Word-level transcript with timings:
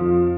Thank 0.00 0.12
you. 0.12 0.29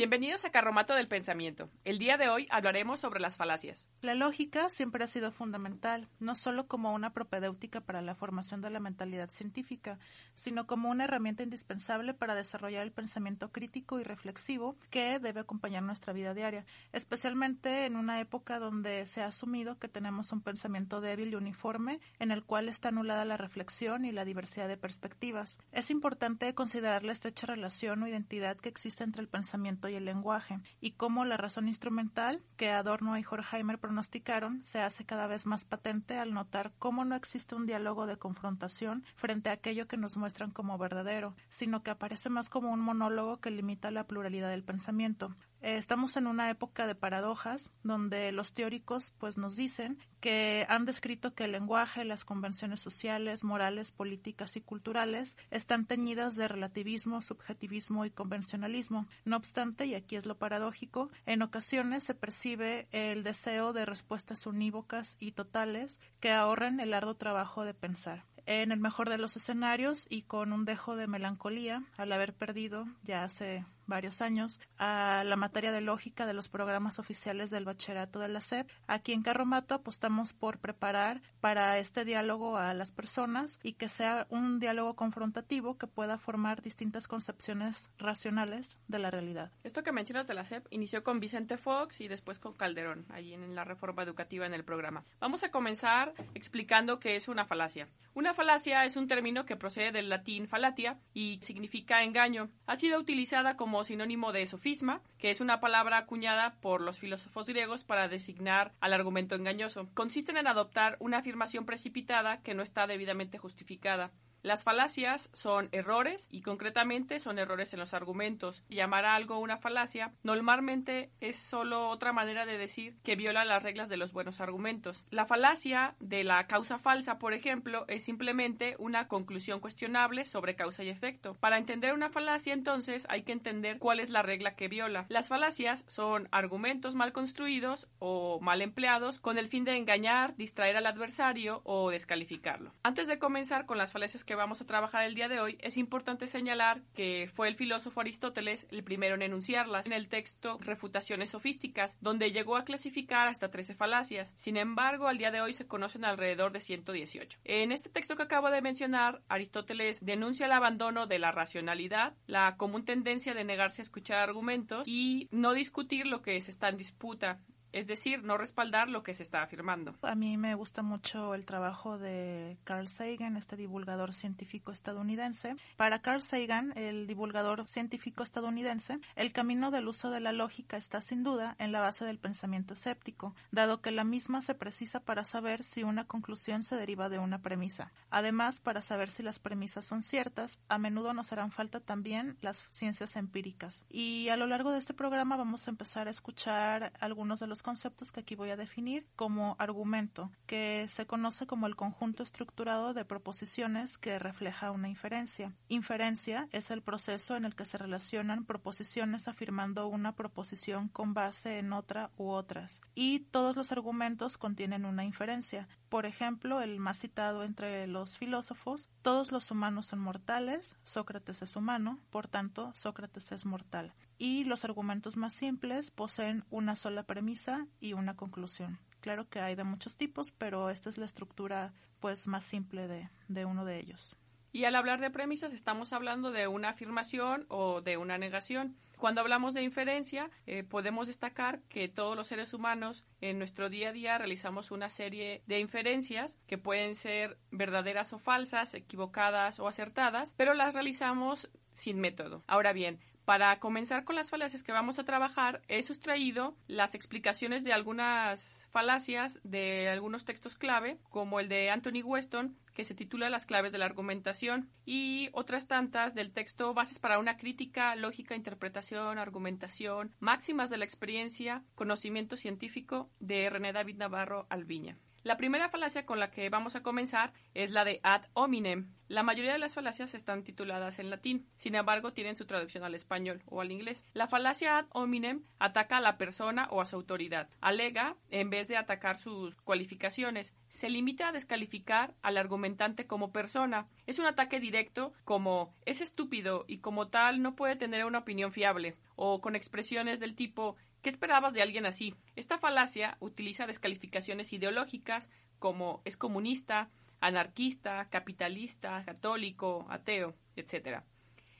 Bienvenidos 0.00 0.46
a 0.46 0.50
Carromato 0.50 0.94
del 0.94 1.08
Pensamiento. 1.08 1.68
El 1.84 1.98
día 1.98 2.16
de 2.16 2.30
hoy 2.30 2.48
hablaremos 2.50 3.00
sobre 3.00 3.20
las 3.20 3.36
falacias. 3.36 3.86
La 4.00 4.14
lógica 4.14 4.70
siempre 4.70 5.04
ha 5.04 5.06
sido 5.06 5.30
fundamental, 5.30 6.08
no 6.20 6.34
solo 6.34 6.66
como 6.66 6.94
una 6.94 7.12
propedéutica 7.12 7.82
para 7.82 8.00
la 8.00 8.14
formación 8.14 8.62
de 8.62 8.70
la 8.70 8.80
mentalidad 8.80 9.28
científica, 9.28 9.98
sino 10.32 10.66
como 10.66 10.88
una 10.88 11.04
herramienta 11.04 11.42
indispensable 11.42 12.14
para 12.14 12.34
desarrollar 12.34 12.82
el 12.82 12.92
pensamiento 12.92 13.52
crítico 13.52 14.00
y 14.00 14.02
reflexivo 14.02 14.74
que 14.88 15.18
debe 15.18 15.40
acompañar 15.40 15.82
nuestra 15.82 16.14
vida 16.14 16.32
diaria, 16.32 16.64
especialmente 16.94 17.84
en 17.84 17.96
una 17.96 18.20
época 18.20 18.58
donde 18.58 19.04
se 19.04 19.20
ha 19.20 19.26
asumido 19.26 19.78
que 19.78 19.88
tenemos 19.88 20.32
un 20.32 20.40
pensamiento 20.40 21.02
débil 21.02 21.32
y 21.32 21.36
uniforme 21.36 22.00
en 22.18 22.30
el 22.30 22.42
cual 22.42 22.70
está 22.70 22.88
anulada 22.88 23.26
la 23.26 23.36
reflexión 23.36 24.06
y 24.06 24.12
la 24.12 24.24
diversidad 24.24 24.66
de 24.66 24.78
perspectivas. 24.78 25.58
Es 25.72 25.90
importante 25.90 26.54
considerar 26.54 27.02
la 27.02 27.12
estrecha 27.12 27.46
relación 27.46 28.02
o 28.02 28.08
identidad 28.08 28.56
que 28.56 28.70
existe 28.70 29.04
entre 29.04 29.20
el 29.20 29.28
pensamiento 29.28 29.89
y 29.90 29.96
el 29.96 30.04
lenguaje, 30.04 30.60
y 30.80 30.92
cómo 30.92 31.24
la 31.24 31.36
razón 31.36 31.68
instrumental 31.68 32.42
que 32.56 32.70
Adorno 32.70 33.18
y 33.18 33.24
Horkheimer 33.28 33.78
pronosticaron 33.78 34.62
se 34.62 34.80
hace 34.80 35.04
cada 35.04 35.26
vez 35.26 35.46
más 35.46 35.64
patente 35.64 36.18
al 36.18 36.32
notar 36.32 36.72
cómo 36.78 37.04
no 37.04 37.14
existe 37.14 37.54
un 37.54 37.66
diálogo 37.66 38.06
de 38.06 38.16
confrontación 38.16 39.04
frente 39.16 39.50
a 39.50 39.54
aquello 39.54 39.86
que 39.86 39.96
nos 39.96 40.16
muestran 40.16 40.50
como 40.50 40.78
verdadero, 40.78 41.34
sino 41.48 41.82
que 41.82 41.90
aparece 41.90 42.30
más 42.30 42.48
como 42.48 42.72
un 42.72 42.80
monólogo 42.80 43.40
que 43.40 43.50
limita 43.50 43.90
la 43.90 44.06
pluralidad 44.06 44.50
del 44.50 44.64
pensamiento. 44.64 45.34
Eh, 45.62 45.76
estamos 45.76 46.16
en 46.16 46.26
una 46.26 46.50
época 46.50 46.86
de 46.86 46.94
paradojas 46.94 47.70
donde 47.82 48.32
los 48.32 48.54
teóricos 48.54 49.12
pues 49.18 49.36
nos 49.36 49.56
dicen 49.56 49.98
que 50.20 50.66
han 50.68 50.84
descrito 50.84 51.34
que 51.34 51.44
el 51.44 51.52
lenguaje, 51.52 52.04
las 52.04 52.24
convenciones 52.24 52.80
sociales, 52.80 53.44
morales, 53.44 53.92
políticas 53.92 54.56
y 54.56 54.60
culturales 54.60 55.36
están 55.50 55.86
teñidas 55.86 56.36
de 56.36 56.48
relativismo, 56.48 57.22
subjetivismo 57.22 58.04
y 58.04 58.10
convencionalismo. 58.10 59.06
No 59.24 59.36
obstante, 59.36 59.86
y 59.86 59.94
aquí 59.94 60.16
es 60.16 60.26
lo 60.26 60.38
paradójico, 60.38 61.10
en 61.26 61.42
ocasiones 61.42 62.04
se 62.04 62.14
percibe 62.14 62.88
el 62.92 63.22
deseo 63.22 63.72
de 63.72 63.86
respuestas 63.86 64.46
unívocas 64.46 65.16
y 65.18 65.32
totales 65.32 66.00
que 66.20 66.32
ahorren 66.32 66.80
el 66.80 66.94
arduo 66.94 67.14
trabajo 67.14 67.64
de 67.64 67.74
pensar 67.74 68.24
en 68.46 68.72
el 68.72 68.80
mejor 68.80 69.08
de 69.08 69.18
los 69.18 69.36
escenarios 69.36 70.06
y 70.08 70.22
con 70.22 70.52
un 70.52 70.64
dejo 70.64 70.96
de 70.96 71.06
melancolía 71.06 71.84
al 71.96 72.12
haber 72.12 72.34
perdido 72.34 72.86
ya 73.02 73.22
hace 73.22 73.64
varios 73.90 74.22
años 74.22 74.58
a 74.78 75.22
la 75.26 75.36
materia 75.36 75.72
de 75.72 75.82
lógica 75.82 76.24
de 76.24 76.32
los 76.32 76.48
programas 76.48 76.98
oficiales 76.98 77.50
del 77.50 77.66
bachillerato 77.66 78.18
de 78.20 78.28
la 78.28 78.40
SEP. 78.40 78.70
Aquí 78.86 79.12
en 79.12 79.22
Carromato 79.22 79.74
apostamos 79.74 80.32
por 80.32 80.58
preparar 80.58 81.20
para 81.42 81.76
este 81.76 82.06
diálogo 82.06 82.56
a 82.56 82.72
las 82.72 82.92
personas 82.92 83.58
y 83.62 83.74
que 83.74 83.90
sea 83.90 84.26
un 84.30 84.58
diálogo 84.58 84.96
confrontativo 84.96 85.76
que 85.76 85.86
pueda 85.86 86.16
formar 86.16 86.62
distintas 86.62 87.06
concepciones 87.06 87.90
racionales 87.98 88.78
de 88.88 88.98
la 88.98 89.10
realidad. 89.10 89.52
Esto 89.62 89.82
que 89.82 89.92
mencionas 89.92 90.26
de 90.26 90.34
la 90.34 90.44
SEP 90.44 90.66
inició 90.70 91.04
con 91.04 91.20
Vicente 91.20 91.58
Fox 91.58 92.00
y 92.00 92.08
después 92.08 92.38
con 92.38 92.54
Calderón, 92.54 93.04
allí 93.10 93.34
en 93.34 93.54
la 93.54 93.64
reforma 93.64 94.02
educativa 94.02 94.46
en 94.46 94.54
el 94.54 94.64
programa. 94.64 95.04
Vamos 95.18 95.44
a 95.44 95.50
comenzar 95.50 96.14
explicando 96.34 97.00
qué 97.00 97.16
es 97.16 97.28
una 97.28 97.44
falacia. 97.44 97.88
Una 98.14 98.34
falacia 98.34 98.84
es 98.84 98.96
un 98.96 99.08
término 99.08 99.44
que 99.44 99.56
procede 99.56 99.92
del 99.92 100.08
latín 100.08 100.48
falatia 100.48 100.98
y 101.12 101.38
significa 101.42 102.02
engaño. 102.02 102.50
Ha 102.66 102.76
sido 102.76 102.98
utilizada 102.98 103.56
como 103.56 103.79
sinónimo 103.84 104.32
de 104.32 104.46
sofisma, 104.46 105.02
que 105.18 105.30
es 105.30 105.40
una 105.40 105.60
palabra 105.60 105.98
acuñada 105.98 106.56
por 106.60 106.80
los 106.80 106.98
filósofos 106.98 107.46
griegos 107.46 107.84
para 107.84 108.08
designar 108.08 108.72
al 108.80 108.92
argumento 108.92 109.34
engañoso. 109.34 109.88
Consisten 109.94 110.36
en 110.36 110.46
adoptar 110.46 110.96
una 111.00 111.18
afirmación 111.18 111.66
precipitada 111.66 112.42
que 112.42 112.54
no 112.54 112.62
está 112.62 112.86
debidamente 112.86 113.38
justificada. 113.38 114.12
Las 114.42 114.64
falacias 114.64 115.28
son 115.34 115.68
errores 115.72 116.26
y 116.30 116.40
concretamente 116.40 117.20
son 117.20 117.38
errores 117.38 117.74
en 117.74 117.80
los 117.80 117.92
argumentos. 117.92 118.64
Llamar 118.70 119.04
a 119.04 119.14
algo 119.14 119.38
una 119.38 119.58
falacia 119.58 120.14
normalmente 120.22 121.10
es 121.20 121.36
solo 121.36 121.88
otra 121.88 122.12
manera 122.12 122.46
de 122.46 122.56
decir 122.56 122.96
que 123.02 123.16
viola 123.16 123.44
las 123.44 123.62
reglas 123.62 123.90
de 123.90 123.98
los 123.98 124.12
buenos 124.12 124.40
argumentos. 124.40 125.04
La 125.10 125.26
falacia 125.26 125.94
de 126.00 126.24
la 126.24 126.46
causa 126.46 126.78
falsa, 126.78 127.18
por 127.18 127.34
ejemplo, 127.34 127.84
es 127.88 128.02
simplemente 128.04 128.76
una 128.78 129.08
conclusión 129.08 129.60
cuestionable 129.60 130.24
sobre 130.24 130.56
causa 130.56 130.84
y 130.84 130.88
efecto. 130.88 131.34
Para 131.34 131.58
entender 131.58 131.92
una 131.92 132.08
falacia, 132.08 132.54
entonces, 132.54 133.06
hay 133.10 133.22
que 133.22 133.32
entender 133.32 133.78
cuál 133.78 134.00
es 134.00 134.08
la 134.08 134.22
regla 134.22 134.54
que 134.54 134.68
viola. 134.68 135.04
Las 135.08 135.28
falacias 135.28 135.84
son 135.86 136.28
argumentos 136.32 136.94
mal 136.94 137.12
construidos 137.12 137.88
o 137.98 138.40
mal 138.40 138.62
empleados 138.62 139.20
con 139.20 139.36
el 139.36 139.48
fin 139.48 139.64
de 139.64 139.76
engañar, 139.76 140.34
distraer 140.36 140.76
al 140.76 140.86
adversario 140.86 141.60
o 141.64 141.90
descalificarlo. 141.90 142.72
Antes 142.82 143.06
de 143.06 143.18
comenzar 143.18 143.66
con 143.66 143.76
las 143.76 143.92
falacias 143.92 144.24
que 144.30 144.36
vamos 144.36 144.60
a 144.60 144.64
trabajar 144.64 145.04
el 145.06 145.16
día 145.16 145.26
de 145.26 145.40
hoy, 145.40 145.58
es 145.60 145.76
importante 145.76 146.28
señalar 146.28 146.82
que 146.94 147.28
fue 147.34 147.48
el 147.48 147.56
filósofo 147.56 148.00
Aristóteles 148.00 148.68
el 148.70 148.84
primero 148.84 149.16
en 149.16 149.22
enunciarlas 149.22 149.86
en 149.86 149.92
el 149.92 150.08
texto 150.08 150.56
Refutaciones 150.60 151.30
sofísticas, 151.30 151.98
donde 152.00 152.30
llegó 152.30 152.56
a 152.56 152.62
clasificar 152.62 153.26
hasta 153.26 153.50
13 153.50 153.74
falacias. 153.74 154.32
Sin 154.36 154.56
embargo, 154.56 155.08
al 155.08 155.18
día 155.18 155.32
de 155.32 155.40
hoy 155.40 155.52
se 155.52 155.66
conocen 155.66 156.04
alrededor 156.04 156.52
de 156.52 156.60
118. 156.60 157.40
En 157.42 157.72
este 157.72 157.88
texto 157.88 158.14
que 158.14 158.22
acabo 158.22 158.52
de 158.52 158.62
mencionar, 158.62 159.20
Aristóteles 159.28 159.98
denuncia 160.00 160.46
el 160.46 160.52
abandono 160.52 161.08
de 161.08 161.18
la 161.18 161.32
racionalidad, 161.32 162.14
la 162.28 162.56
común 162.56 162.84
tendencia 162.84 163.34
de 163.34 163.42
negarse 163.42 163.82
a 163.82 163.82
escuchar 163.82 164.20
argumentos 164.20 164.86
y 164.86 165.26
no 165.32 165.54
discutir 165.54 166.06
lo 166.06 166.22
que 166.22 166.40
se 166.40 166.52
está 166.52 166.68
en 166.68 166.76
disputa 166.76 167.40
es 167.72 167.86
decir, 167.86 168.22
no 168.22 168.38
respaldar 168.38 168.88
lo 168.88 169.02
que 169.02 169.14
se 169.14 169.22
está 169.22 169.42
afirmando. 169.42 169.94
A 170.02 170.14
mí 170.14 170.36
me 170.36 170.54
gusta 170.54 170.82
mucho 170.82 171.34
el 171.34 171.44
trabajo 171.44 171.98
de 171.98 172.58
Carl 172.64 172.88
Sagan, 172.88 173.36
este 173.36 173.56
divulgador 173.56 174.12
científico 174.14 174.72
estadounidense. 174.72 175.56
Para 175.76 176.02
Carl 176.02 176.22
Sagan, 176.22 176.72
el 176.76 177.06
divulgador 177.06 177.66
científico 177.66 178.22
estadounidense, 178.22 178.98
el 179.16 179.32
camino 179.32 179.70
del 179.70 179.88
uso 179.88 180.10
de 180.10 180.20
la 180.20 180.32
lógica 180.32 180.76
está 180.76 181.00
sin 181.00 181.22
duda 181.22 181.56
en 181.58 181.72
la 181.72 181.80
base 181.80 182.04
del 182.04 182.18
pensamiento 182.18 182.74
escéptico, 182.74 183.34
dado 183.50 183.80
que 183.80 183.90
la 183.90 184.04
misma 184.04 184.42
se 184.42 184.54
precisa 184.54 185.00
para 185.00 185.24
saber 185.24 185.64
si 185.64 185.82
una 185.82 186.06
conclusión 186.06 186.62
se 186.62 186.76
deriva 186.76 187.08
de 187.08 187.18
una 187.18 187.40
premisa. 187.40 187.92
Además, 188.10 188.60
para 188.60 188.82
saber 188.82 189.10
si 189.10 189.22
las 189.22 189.38
premisas 189.38 189.86
son 189.86 190.02
ciertas, 190.02 190.60
a 190.68 190.78
menudo 190.78 191.14
nos 191.14 191.32
harán 191.32 191.50
falta 191.50 191.80
también 191.80 192.36
las 192.40 192.64
ciencias 192.70 193.16
empíricas. 193.16 193.84
Y 193.88 194.28
a 194.28 194.36
lo 194.36 194.46
largo 194.46 194.72
de 194.72 194.78
este 194.78 194.94
programa 194.94 195.36
vamos 195.36 195.66
a 195.66 195.70
empezar 195.70 196.08
a 196.08 196.10
escuchar 196.10 196.92
algunos 197.00 197.40
de 197.40 197.46
los 197.46 197.59
conceptos 197.62 198.12
que 198.12 198.20
aquí 198.20 198.34
voy 198.34 198.50
a 198.50 198.56
definir 198.56 199.06
como 199.16 199.56
argumento, 199.58 200.30
que 200.46 200.86
se 200.88 201.06
conoce 201.06 201.46
como 201.46 201.66
el 201.66 201.76
conjunto 201.76 202.22
estructurado 202.22 202.94
de 202.94 203.04
proposiciones 203.04 203.98
que 203.98 204.18
refleja 204.18 204.70
una 204.70 204.88
inferencia. 204.88 205.54
Inferencia 205.68 206.48
es 206.52 206.70
el 206.70 206.82
proceso 206.82 207.36
en 207.36 207.44
el 207.44 207.54
que 207.54 207.64
se 207.64 207.78
relacionan 207.78 208.44
proposiciones 208.44 209.28
afirmando 209.28 209.86
una 209.88 210.14
proposición 210.14 210.88
con 210.88 211.14
base 211.14 211.58
en 211.58 211.72
otra 211.72 212.10
u 212.16 212.28
otras. 212.30 212.80
Y 212.94 213.20
todos 213.30 213.56
los 213.56 213.72
argumentos 213.72 214.38
contienen 214.38 214.84
una 214.84 215.04
inferencia. 215.04 215.68
Por 215.88 216.06
ejemplo, 216.06 216.60
el 216.60 216.78
más 216.78 216.98
citado 216.98 217.42
entre 217.42 217.86
los 217.86 218.18
filósofos, 218.18 218.90
todos 219.02 219.32
los 219.32 219.50
humanos 219.50 219.86
son 219.86 220.00
mortales, 220.00 220.76
Sócrates 220.82 221.42
es 221.42 221.56
humano, 221.56 221.98
por 222.10 222.28
tanto, 222.28 222.72
Sócrates 222.74 223.32
es 223.32 223.46
mortal 223.46 223.94
y 224.20 224.44
los 224.44 224.66
argumentos 224.66 225.16
más 225.16 225.32
simples 225.32 225.90
poseen 225.90 226.44
una 226.50 226.76
sola 226.76 227.04
premisa 227.04 227.66
y 227.80 227.94
una 227.94 228.16
conclusión. 228.16 228.78
Claro 229.00 229.28
que 229.30 229.40
hay 229.40 229.54
de 229.54 229.64
muchos 229.64 229.96
tipos, 229.96 230.30
pero 230.30 230.68
esta 230.68 230.90
es 230.90 230.98
la 230.98 231.06
estructura 231.06 231.72
pues 232.00 232.26
más 232.26 232.44
simple 232.44 232.86
de, 232.86 233.08
de 233.28 233.46
uno 233.46 233.64
de 233.64 233.78
ellos. 233.78 234.14
Y 234.52 234.64
al 234.64 234.76
hablar 234.76 235.00
de 235.00 235.10
premisas 235.10 235.54
estamos 235.54 235.92
hablando 235.92 236.32
de 236.32 236.48
una 236.48 236.70
afirmación 236.70 237.46
o 237.48 237.80
de 237.80 237.96
una 237.96 238.18
negación. 238.18 238.76
Cuando 238.98 239.22
hablamos 239.22 239.54
de 239.54 239.62
inferencia, 239.62 240.28
eh, 240.46 240.64
podemos 240.64 241.06
destacar 241.06 241.62
que 241.70 241.88
todos 241.88 242.14
los 242.14 242.26
seres 242.26 242.52
humanos 242.52 243.06
en 243.22 243.38
nuestro 243.38 243.70
día 243.70 243.88
a 243.88 243.92
día 243.92 244.18
realizamos 244.18 244.70
una 244.70 244.90
serie 244.90 245.42
de 245.46 245.60
inferencias 245.60 246.38
que 246.46 246.58
pueden 246.58 246.94
ser 246.94 247.38
verdaderas 247.50 248.12
o 248.12 248.18
falsas, 248.18 248.74
equivocadas 248.74 249.60
o 249.60 249.68
acertadas, 249.68 250.34
pero 250.36 250.52
las 250.52 250.74
realizamos 250.74 251.48
sin 251.72 252.00
método. 252.00 252.42
Ahora 252.46 252.72
bien, 252.72 253.00
para 253.30 253.60
comenzar 253.60 254.02
con 254.02 254.16
las 254.16 254.28
falacias 254.28 254.64
que 254.64 254.72
vamos 254.72 254.98
a 254.98 255.04
trabajar, 255.04 255.62
he 255.68 255.84
sustraído 255.84 256.56
las 256.66 256.96
explicaciones 256.96 257.62
de 257.62 257.72
algunas 257.72 258.66
falacias 258.72 259.38
de 259.44 259.88
algunos 259.88 260.24
textos 260.24 260.56
clave, 260.56 260.98
como 261.10 261.38
el 261.38 261.48
de 261.48 261.70
Anthony 261.70 262.02
Weston, 262.02 262.58
que 262.74 262.82
se 262.82 262.96
titula 262.96 263.30
Las 263.30 263.46
claves 263.46 263.70
de 263.70 263.78
la 263.78 263.84
argumentación, 263.84 264.68
y 264.84 265.28
otras 265.32 265.68
tantas 265.68 266.16
del 266.16 266.32
texto 266.32 266.74
Bases 266.74 266.98
para 266.98 267.20
una 267.20 267.36
crítica, 267.36 267.94
lógica, 267.94 268.34
interpretación, 268.34 269.16
argumentación, 269.16 270.12
máximas 270.18 270.68
de 270.68 270.78
la 270.78 270.84
experiencia, 270.84 271.62
conocimiento 271.76 272.36
científico 272.36 273.12
de 273.20 273.48
René 273.48 273.72
David 273.72 273.98
Navarro 273.98 274.48
Alviña. 274.50 274.98
La 275.22 275.36
primera 275.36 275.68
falacia 275.68 276.06
con 276.06 276.18
la 276.18 276.30
que 276.30 276.48
vamos 276.48 276.76
a 276.76 276.82
comenzar 276.82 277.34
es 277.52 277.72
la 277.72 277.84
de 277.84 278.00
ad 278.02 278.22
hominem. 278.32 278.90
La 279.06 279.22
mayoría 279.22 279.52
de 279.52 279.58
las 279.58 279.74
falacias 279.74 280.14
están 280.14 280.44
tituladas 280.44 280.98
en 280.98 281.10
latín, 281.10 281.46
sin 281.56 281.74
embargo 281.74 282.14
tienen 282.14 282.36
su 282.36 282.46
traducción 282.46 282.84
al 282.84 282.94
español 282.94 283.42
o 283.44 283.60
al 283.60 283.70
inglés. 283.70 284.02
La 284.14 284.28
falacia 284.28 284.78
ad 284.78 284.86
hominem 284.90 285.42
ataca 285.58 285.98
a 285.98 286.00
la 286.00 286.16
persona 286.16 286.68
o 286.70 286.80
a 286.80 286.86
su 286.86 286.96
autoridad. 286.96 287.50
Alega, 287.60 288.16
en 288.30 288.48
vez 288.48 288.68
de 288.68 288.78
atacar 288.78 289.18
sus 289.18 289.56
cualificaciones, 289.56 290.54
se 290.70 290.88
limita 290.88 291.28
a 291.28 291.32
descalificar 291.32 292.14
al 292.22 292.38
argumentante 292.38 293.06
como 293.06 293.30
persona. 293.30 293.88
Es 294.06 294.20
un 294.20 294.26
ataque 294.26 294.58
directo 294.58 295.12
como 295.24 295.74
es 295.84 296.00
estúpido 296.00 296.64
y 296.66 296.78
como 296.78 297.08
tal 297.08 297.42
no 297.42 297.56
puede 297.56 297.76
tener 297.76 298.06
una 298.06 298.20
opinión 298.20 298.52
fiable, 298.52 298.96
o 299.16 299.42
con 299.42 299.54
expresiones 299.54 300.18
del 300.18 300.34
tipo 300.34 300.76
¿Qué 301.02 301.08
esperabas 301.08 301.54
de 301.54 301.62
alguien 301.62 301.86
así? 301.86 302.14
Esta 302.36 302.58
falacia 302.58 303.16
utiliza 303.20 303.66
descalificaciones 303.66 304.52
ideológicas 304.52 305.30
como 305.58 306.02
es 306.04 306.18
comunista, 306.18 306.90
anarquista, 307.20 308.08
capitalista, 308.10 309.02
católico, 309.04 309.86
ateo, 309.88 310.34
etc. 310.56 311.02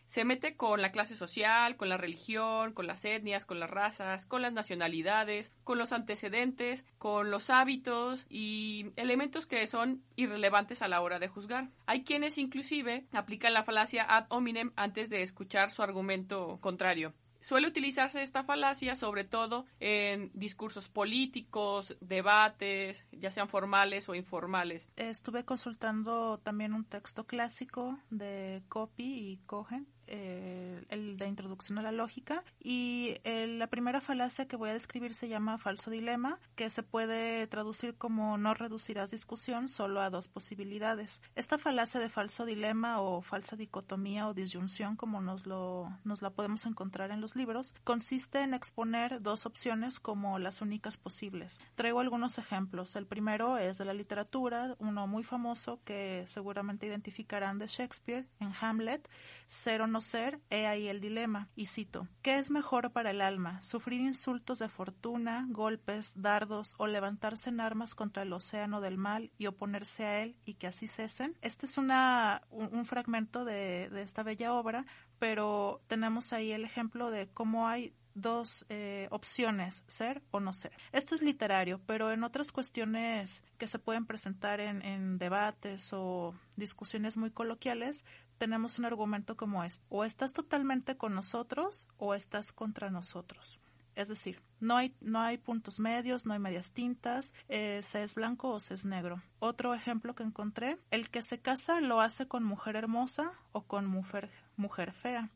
Se 0.07 0.25
mete 0.25 0.57
con 0.57 0.83
la 0.83 0.91
clase 0.91 1.15
social, 1.15 1.77
con 1.77 1.89
la 1.89 1.97
religión, 1.97 2.73
con 2.75 2.87
las 2.87 3.05
etnias, 3.05 3.47
con 3.47 3.61
las 3.61 3.71
razas, 3.71 4.27
con 4.27 4.43
las 4.43 4.53
nacionalidades, 4.53 5.55
con 5.65 5.79
los 5.79 5.93
antecedentes, 5.93 6.85
con 6.99 7.31
los 7.31 7.49
hábitos 7.49 8.27
y 8.29 8.87
elementos 8.97 9.47
que 9.47 9.67
son 9.67 10.03
irrelevantes 10.17 10.83
a 10.83 10.89
la 10.89 11.01
hora 11.01 11.19
de 11.19 11.29
juzgar. 11.29 11.71
Hay 11.87 12.05
quienes 12.05 12.37
inclusive 12.39 13.07
aplican 13.13 13.55
la 13.55 13.65
falacia 13.65 14.05
ad 14.05 14.27
hominem 14.29 14.73
antes 14.77 15.09
de 15.09 15.23
escuchar 15.23 15.71
su 15.71 15.83
argumento 15.83 16.59
contrario. 16.61 17.15
Suele 17.41 17.69
utilizarse 17.69 18.23
esta 18.23 18.45
falacia 18.45 18.95
sobre 18.95 19.25
todo 19.25 19.67
en 19.81 20.31
discursos 20.35 20.89
políticos, 20.89 21.97
debates, 22.01 23.07
ya 23.13 23.31
sean 23.31 23.49
formales 23.49 24.09
o 24.09 24.15
informales. 24.15 24.89
Estuve 24.97 25.45
consultando 25.45 26.39
también 26.39 26.75
un 26.75 26.85
texto 26.85 27.27
clásico 27.27 27.99
de 28.11 28.63
Copy 28.69 29.05
y 29.05 29.37
Cohen 29.47 29.89
eh, 30.11 30.85
el 30.89 31.17
de 31.17 31.27
introducción 31.27 31.79
a 31.79 31.83
la 31.83 31.93
lógica 31.93 32.43
y 32.59 33.15
eh, 33.25 33.47
la 33.47 33.69
primera 33.69 34.01
falacia 34.01 34.47
que 34.49 34.57
voy 34.57 34.71
a 34.71 34.75
describir 34.75 35.15
se 35.15 35.29
llama 35.29 35.57
falso 35.57 35.91
dilema 35.91 36.39
que 36.57 36.69
se 36.69 36.83
puede 36.83 37.47
traducir 37.47 37.97
como 37.97 38.37
no 38.37 38.55
reducirás 38.55 39.11
discusión 39.11 39.69
solo 39.69 40.01
a 40.01 40.11
dos 40.11 40.29
posibilidades. 40.29 41.23
Esta 41.37 41.59
falacia 41.59 42.01
de 42.01 42.09
falso 42.09 42.45
dilema 42.45 43.01
o 43.01 43.23
falsa 43.23 43.57
dicotomía 43.57 44.27
o 44.27 44.35
disyunción 44.35 44.97
como 44.97 45.21
nos 45.21 45.47
lo 45.47 45.91
nos 46.05 46.23
la 46.23 46.31
podemos 46.31 46.67
encontrar 46.67 47.11
en 47.13 47.21
los 47.21 47.37
libros 47.37 47.75
consiste 47.85 48.43
en 48.43 48.55
exponer 48.55 49.23
dos 49.23 49.47
opciones 49.47 50.01
como 50.01 50.39
las 50.39 50.61
únicas 50.61 50.97
posibles. 50.97 51.61
Traigo 51.75 52.01
algunos 52.01 52.39
ejemplos. 52.39 52.97
El 52.97 53.07
primero 53.07 53.59
es 53.59 53.79
de 53.79 53.85
la 53.85 53.95
literatura, 53.95 54.75
uno 54.79 55.07
muy 55.07 55.23
famoso 55.23 55.81
que 55.85 56.25
seguramente 56.27 56.87
identificarán 56.87 57.59
de 57.59 57.67
Shakespeare 57.67 58.27
en 58.41 58.53
Hamlet, 58.61 59.09
cero 59.47 59.87
no 59.87 60.00
ser, 60.01 60.41
he 60.51 60.67
ahí 60.67 60.89
el 60.89 61.01
dilema. 61.01 61.49
Y 61.55 61.67
cito, 61.67 62.09
¿qué 62.23 62.39
es 62.39 62.51
mejor 62.51 62.93
para 62.93 63.11
el 63.11 63.21
alma? 63.21 63.61
¿Sufrir 63.63 64.01
insultos 64.01 64.59
de 64.59 64.69
fortuna, 64.69 65.47
golpes, 65.51 66.13
dardos 66.17 66.75
o 66.79 66.87
levantarse 66.87 67.51
en 67.51 67.61
armas 67.61 67.95
contra 67.95 68.23
el 68.23 68.33
océano 68.33 68.81
del 68.81 68.97
mal 68.97 69.33
y 69.39 69.47
oponerse 69.47 70.05
a 70.05 70.23
él 70.23 70.37
y 70.45 70.55
que 70.55 70.67
así 70.67 70.87
cesen? 70.87 71.37
Este 71.43 71.67
es 71.67 71.79
una, 71.79 72.43
un, 72.51 72.85
fragmento 72.85 73.45
de, 73.45 73.89
de 73.91 74.03
esta 74.03 74.23
bella 74.23 74.55
obra, 74.55 74.87
pero 75.19 75.83
tenemos 75.87 76.33
ahí 76.33 76.53
el 76.53 76.65
ejemplo 76.65 77.11
de 77.11 77.29
cómo 77.29 77.69
hay 77.69 77.95
dos 78.15 78.67
eh, 78.69 79.09
opciones, 79.11 79.85
ser 79.87 80.23
o 80.31 80.41
no 80.41 80.53
ser. 80.53 80.73
Esto 80.93 81.15
es 81.15 81.23
literario, 81.23 81.81
pero 81.87 82.13
en 82.13 82.25
otras 82.25 82.53
cuestiones 82.53 83.43
que 83.59 83.69
se 83.69 83.79
pueden 83.79 84.07
presentar 84.07 84.61
en, 84.61 84.83
en 84.83 85.19
debates 85.19 85.93
o 85.93 86.35
discusiones 86.57 87.17
muy 87.17 87.31
coloquiales, 87.31 88.05
tenemos 88.39 88.79
un 88.79 88.87
argumento 88.87 89.37
como 89.37 89.65
es, 89.65 89.83
o 89.89 90.05
estás 90.05 90.33
totalmente 90.33 90.97
con 90.97 91.15
nosotros 91.15 91.87
o 91.99 92.15
estás 92.15 92.53
contra 92.53 92.91
nosotros. 92.91 93.61
Es 93.95 94.09
decir, 94.09 94.41
no 94.61 94.77
hay, 94.77 94.95
no 95.01 95.21
hay 95.21 95.37
puntos 95.37 95.81
medios, 95.81 96.25
no 96.25 96.33
hay 96.33 96.39
medias 96.39 96.73
tintas, 96.73 97.35
eh, 97.49 97.81
se 97.83 98.03
es 98.03 98.15
blanco 98.15 98.49
o 98.49 98.61
se 98.61 98.75
es 98.75 98.85
negro. 98.85 99.23
Otro 99.41 99.75
ejemplo 99.75 100.15
que 100.15 100.23
encontré, 100.23 100.79
el 100.91 101.11
que 101.11 101.23
se 101.23 101.41
casa 101.41 101.81
lo 101.81 102.01
hace 102.01 102.27
con 102.27 102.45
mujer 102.45 102.77
hermosa 102.77 103.33
o 103.53 103.63
con 103.63 103.87
mujer, 103.87 104.31
mujer 104.57 104.93
fea. 104.93 105.29